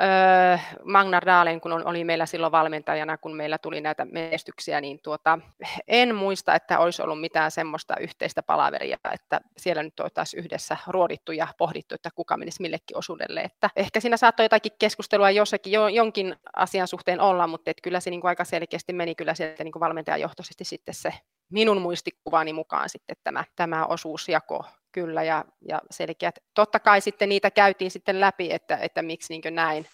[0.02, 5.39] Öö, Magnar Daalen, kun oli meillä silloin valmentajana, kun meillä tuli näitä menestyksiä, niin tuota,
[5.88, 11.32] en muista, että olisi ollut mitään semmoista yhteistä palaveria, että siellä nyt oltaisiin yhdessä ruodittu
[11.32, 13.42] ja pohdittu, että kuka menisi millekin osuudelle.
[13.42, 18.00] Että ehkä siinä saattoi jotakin keskustelua jossakin jo, jonkin asian suhteen olla, mutta että kyllä
[18.00, 21.14] se niin kuin aika selkeästi meni kyllä sieltä niin kuin valmentajajohtoisesti sitten se
[21.52, 26.36] minun muistikuvani mukaan sitten tämä, tämä osuusjako kyllä ja, ja selkeät.
[26.54, 29.86] Totta kai sitten niitä käytiin sitten läpi, että, että miksi niin näin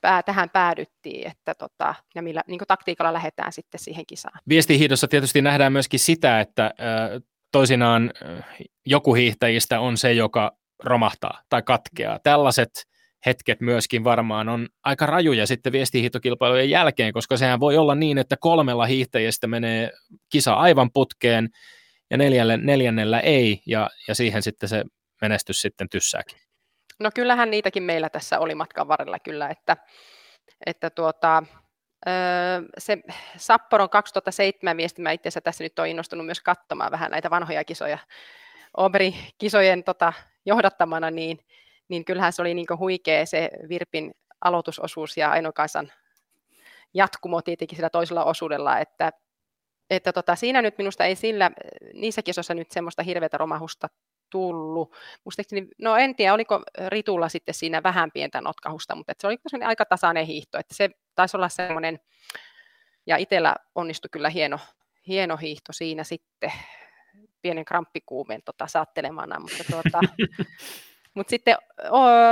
[0.00, 4.40] pää, tähän päädyttiin, että tota, ja millä niin taktiikalla lähdetään sitten siihen kisaan.
[4.48, 8.44] Viestihiidossa tietysti nähdään myöskin sitä, että äh, toisinaan äh,
[8.86, 10.52] joku hiihtäjistä on se, joka
[10.84, 12.18] romahtaa tai katkeaa.
[12.22, 12.70] Tällaiset
[13.26, 18.36] hetket myöskin varmaan on aika rajuja sitten viestihiihtokilpailujen jälkeen, koska sehän voi olla niin, että
[18.40, 19.90] kolmella hiihtäjästä menee
[20.32, 21.48] kisa aivan putkeen
[22.14, 24.84] ja neljälle, neljännellä ei, ja, ja siihen sitten se
[25.20, 26.38] menestys sitten tyssääkin.
[27.00, 29.76] No kyllähän niitäkin meillä tässä oli matkan varrella kyllä, että,
[30.66, 31.42] että tuota,
[32.78, 32.98] se
[33.36, 37.98] Sapporon 2007 viesti, mä itse tässä nyt olen innostunut myös katsomaan vähän näitä vanhoja kisoja,
[38.76, 40.12] Oberi-kisojen tota,
[40.46, 41.38] johdattamana, niin,
[41.88, 45.92] niin kyllähän se oli niin huikea se Virpin aloitusosuus ja Ainokaisan
[46.94, 49.12] jatkumo tietenkin sillä toisella osuudella, että,
[49.96, 51.50] että tota, siinä nyt minusta ei sillä,
[51.94, 53.88] niissä kisoissa nyt semmoista hirveätä romahusta
[54.30, 54.94] tullut.
[55.24, 59.84] Muistaakseni, no en tiedä, oliko Ritulla sitten siinä vähän pientä notkahusta, mutta se oli aika
[59.84, 62.00] tasainen hiihto, että se taisi olla semmoinen,
[63.06, 64.58] ja itsellä onnistui kyllä hieno,
[65.08, 66.52] hieno hiihto siinä sitten,
[67.42, 70.00] pienen kramppikuumen tota, saattelemana, mutta tuota,
[71.14, 71.56] Mutta sitten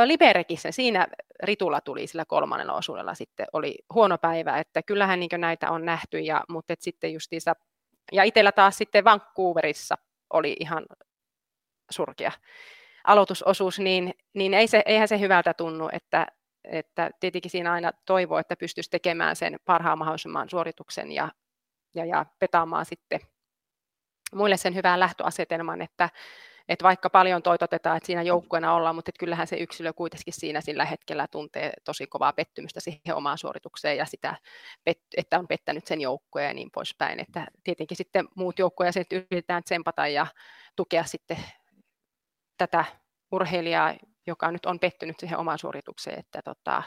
[0.05, 1.07] Liberekissä, siinä
[1.43, 6.19] Ritulla tuli sillä kolmannella osuudella sitten, oli huono päivä, että kyllähän niin näitä on nähty,
[6.19, 7.55] ja, mutta et sitten justiinsa,
[8.13, 9.95] ja itsellä taas sitten Vancouverissa
[10.31, 10.87] oli ihan
[11.91, 12.33] surkea
[13.05, 16.27] aloitusosuus, niin, niin ei se, eihän se hyvältä tunnu, että,
[16.65, 21.29] että tietenkin siinä aina toivoo, että pystyisi tekemään sen parhaan mahdollisimman suorituksen ja,
[21.95, 23.21] ja, ja petaamaan sitten
[24.35, 26.11] muille sen hyvän lähtöasetelman, että,
[26.69, 30.85] että vaikka paljon toitotetaan, että siinä joukkueena ollaan, mutta kyllähän se yksilö kuitenkin siinä sillä
[30.85, 34.37] hetkellä tuntee tosi kovaa pettymystä siihen omaan suoritukseen ja sitä,
[35.17, 37.21] että on pettänyt sen joukkueen ja niin poispäin.
[37.21, 40.27] Että tietenkin sitten muut joukkueet yritetään tsempata ja
[40.77, 41.39] tukea sitten
[42.59, 42.85] tätä
[43.33, 43.95] urheilijaa,
[44.27, 46.83] joka nyt on pettynyt siihen omaan suoritukseen, että tota,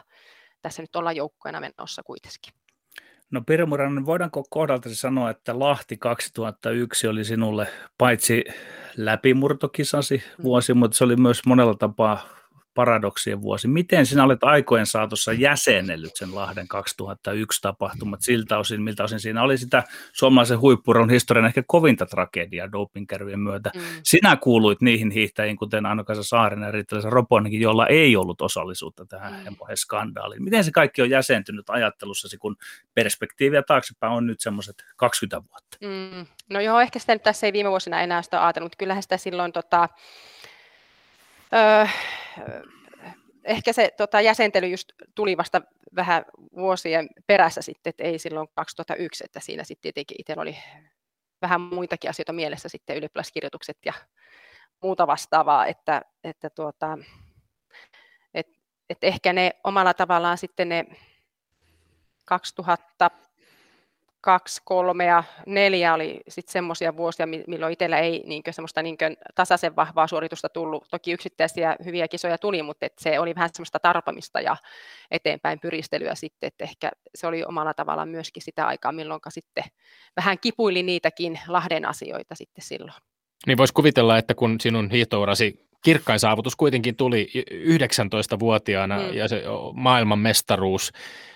[0.61, 2.64] tässä nyt ollaan joukkueena menossa kuitenkin.
[3.32, 7.67] No Pirmuranen, voidaanko kohdalta sanoa, että Lahti 2001 oli sinulle
[7.97, 8.43] paitsi
[8.97, 10.43] läpimurtokisasi mm.
[10.43, 10.78] vuosi, mm.
[10.78, 12.28] mutta se oli myös monella tapaa
[12.76, 13.67] paradoksien vuosi.
[13.67, 19.43] Miten sinä olet aikojen saatossa jäsennellyt sen Lahden 2001 tapahtumat siltä osin, miltä osin siinä
[19.43, 23.71] oli sitä suomalaisen huippuron historian ehkä kovinta tragediaa dopingkärvien myötä.
[23.76, 23.82] Mm.
[24.03, 29.34] Sinä kuuluit niihin hiihtäjiin, kuten Anna-Kaisa Saarinen ja Riittaläisen Roponenkin, jolla ei ollut osallisuutta tähän
[29.34, 29.55] mm.
[29.76, 30.43] skandaaliin.
[30.43, 32.55] Miten se kaikki on jäsentynyt ajattelussasi, kun
[32.93, 35.78] perspektiiviä taaksepäin on nyt semmoiset 20 vuotta?
[35.82, 36.26] Mm.
[36.49, 39.17] No joo, ehkä sitä nyt tässä ei viime vuosina enää sitä ajatellut, mutta kyllähän sitä
[39.17, 39.89] silloin tota,
[41.53, 41.87] öö,
[43.43, 45.61] ehkä se tota, jäsentely just tuli vasta
[45.95, 46.25] vähän
[46.55, 50.57] vuosien perässä sitten, että ei silloin 2001, että siinä sitten tietenkin itsellä oli
[51.41, 53.93] vähän muitakin asioita mielessä sitten ylioppilaskirjoitukset ja
[54.81, 56.97] muuta vastaavaa, että, että tuota,
[58.33, 58.47] et,
[58.89, 60.85] et ehkä ne omalla tavallaan sitten ne
[62.25, 63.11] 2000
[64.26, 69.76] kaksi, kolme ja neljä oli sitten semmoisia vuosia, milloin itsellä ei niinkö semmoista niinkö tasaisen
[69.76, 70.88] vahvaa suoritusta tullut.
[70.91, 74.57] Toki yksittäisiä hyviä kisoja tuli, mutta et se oli vähän semmoista tarpamista ja
[75.11, 79.63] eteenpäin pyristelyä sitten, että ehkä se oli omalla tavallaan myöskin sitä aikaa, milloin sitten
[80.17, 82.97] vähän kipuili niitäkin Lahden asioita sitten silloin.
[83.47, 89.13] Niin voisi kuvitella, että kun sinun hiihtourasi kirkkain saavutus kuitenkin tuli 19-vuotiaana mm.
[89.13, 90.91] ja se maailman mestaruus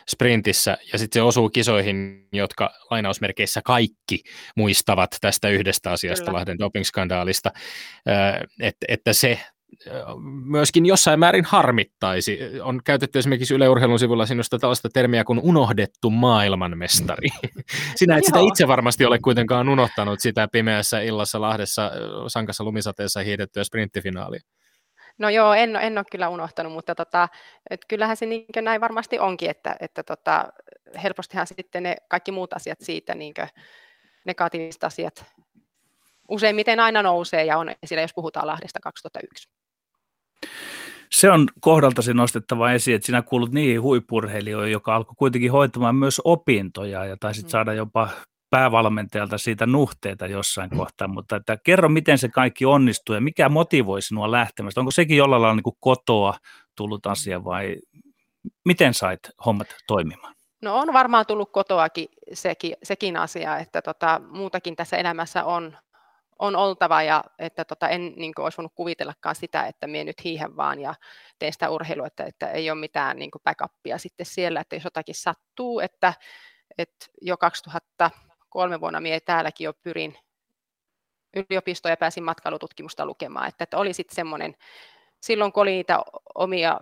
[0.10, 4.24] sprintissä ja sitten se osuu kisoihin, jotka lainausmerkeissä kaikki
[4.56, 6.38] muistavat tästä yhdestä asiasta Kyllä.
[6.38, 7.52] Lahden dopingskandaalista,
[8.62, 9.40] että, että se
[10.46, 12.40] myöskin jossain määrin harmittaisi.
[12.64, 17.28] On käytetty esimerkiksi yleurheilun sivulla sinusta tällaista termiä kuin unohdettu maailmanmestari.
[17.96, 21.92] Sinä et sitä itse varmasti ole kuitenkaan unohtanut sitä pimeässä illassa Lahdessa
[22.28, 24.42] sankassa lumisateessa hiidettyä sprinttifinaalia.
[25.18, 27.28] No joo, en, en ole kyllä unohtanut, mutta tota,
[27.70, 30.50] et kyllähän se niin näin varmasti onkin, että, että tota,
[31.04, 33.34] helpostihan sitten ne kaikki muut asiat siitä, niin
[34.26, 35.26] negatiiviset asiat,
[36.30, 39.50] useimmiten aina nousee ja on esillä, jos puhutaan Lahdesta 2001.
[41.12, 46.22] Se on kohdaltasi nostettava esiin, että sinä kuulut niihin huippurheilijoihin, joka alkoi kuitenkin hoitamaan myös
[46.24, 47.50] opintoja ja taisit mm.
[47.50, 48.10] saada jopa
[48.50, 54.02] päävalmentajalta siitä nuhteita jossain kohtaa, mutta että kerro, miten se kaikki onnistuu ja mikä motivoi
[54.02, 54.82] sinua lähtemästä?
[54.82, 56.34] Onko sekin jollain lailla niin kotoa
[56.76, 57.76] tullut asia vai
[58.66, 60.36] miten sait hommat toimimaan?
[60.62, 65.78] No on varmaan tullut kotoakin sekin, sekin asia, että tota, muutakin tässä elämässä on,
[66.40, 70.24] on oltava ja että tota, en niin kuin, olisi voinut kuvitellakaan sitä, että minä nyt
[70.24, 70.96] hiihän vaan ja
[71.40, 74.84] teen sitä urheilua, että, että ei ole mitään niin kuin backupia sitten siellä, että jos
[74.84, 76.14] jotakin sattuu, että,
[76.78, 80.18] että jo 2003 vuonna minä täälläkin jo pyrin
[81.36, 84.56] yliopistoon ja pääsin matkailututkimusta lukemaan, että, että oli sitten semmoinen,
[85.22, 86.00] silloin kun oli niitä
[86.36, 86.78] omia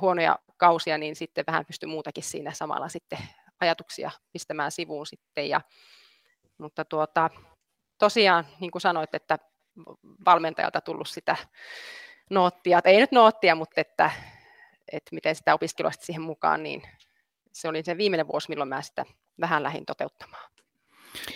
[0.00, 3.18] huonoja kausia, niin sitten vähän pystyi muutakin siinä samalla sitten
[3.60, 5.60] ajatuksia pistämään sivuun sitten ja,
[6.58, 7.30] mutta tuota,
[8.02, 9.38] tosiaan, niin kuin sanoit, että
[10.26, 11.36] valmentajalta tullut sitä
[12.30, 14.10] noottia, ei nyt noottia, mutta että,
[14.92, 16.82] että miten sitä opiskelua siihen mukaan, niin
[17.52, 19.04] se oli se viimeinen vuosi, milloin mä sitä
[19.40, 20.50] vähän lähdin toteuttamaan.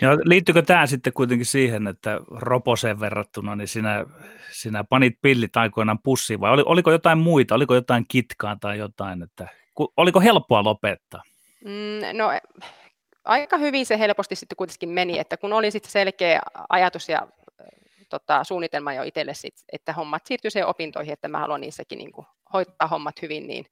[0.01, 4.05] Ja liittyykö tämä sitten kuitenkin siihen, että Roposeen verrattuna, niin sinä,
[4.51, 9.49] sinä panit pillit aikoinaan pussiin vai oliko jotain muita, oliko jotain kitkaa tai jotain, että
[9.97, 11.23] oliko helppoa lopettaa?
[11.65, 12.31] Mm, no
[13.27, 17.29] aika hyvin se helposti sitten kuitenkin meni, että kun oli sitten selkeä ajatus ja
[18.09, 22.13] tota, suunnitelma jo itselle, sit, että hommat siirtyy siihen opintoihin, että mä haluan niissäkin niin
[22.13, 23.67] kuin, hoitaa hommat hyvin, niin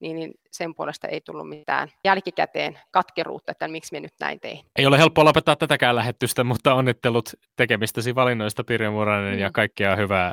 [0.00, 4.60] niin, niin sen puolesta ei tullut mitään jälkikäteen katkeruutta, että miksi me nyt näin tein.
[4.76, 9.40] Ei ole helppoa lopettaa tätäkään lähetystä, mutta onnittelut tekemistäsi valinnoista Pirjo Muranen mm.
[9.40, 10.32] ja kaikkea hyvää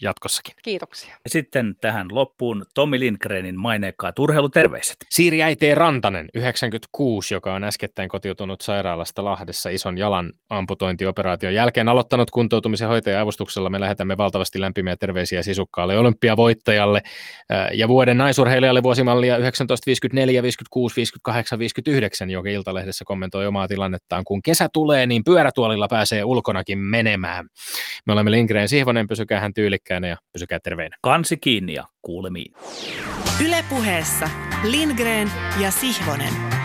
[0.00, 0.54] jatkossakin.
[0.62, 1.14] Kiitoksia.
[1.24, 4.96] Ja sitten tähän loppuun Tommi Lindgrenin maineikkaat urheiluterveiset.
[5.10, 12.30] Siiri Äitee Rantanen, 96, joka on äskettäin kotiutunut sairaalasta Lahdessa ison jalan amputointioperaation jälkeen aloittanut
[12.30, 13.70] kuntoutumisen hoitajan avustuksella.
[13.70, 17.02] Me lähetämme valtavasti lämpimiä terveisiä sisukkaalle olympiavoittajalle
[17.72, 24.24] ja vuoden naisurheilijalle vuosimallia 1954, 56, 58, 59, joka Iltalehdessä kommentoi omaa tilannettaan.
[24.24, 27.46] Kun kesä tulee, niin pyörätuolilla pääsee ulkonakin menemään.
[28.06, 30.96] Me olemme Lindgren Sihvonen, pysykää hän tyylikkäänä ja pysykää terveinä.
[31.02, 32.54] Kansi kiinni ja kuulemiin.
[33.46, 34.30] Ylepuheessa
[34.64, 36.63] Lindgren ja Sihvonen.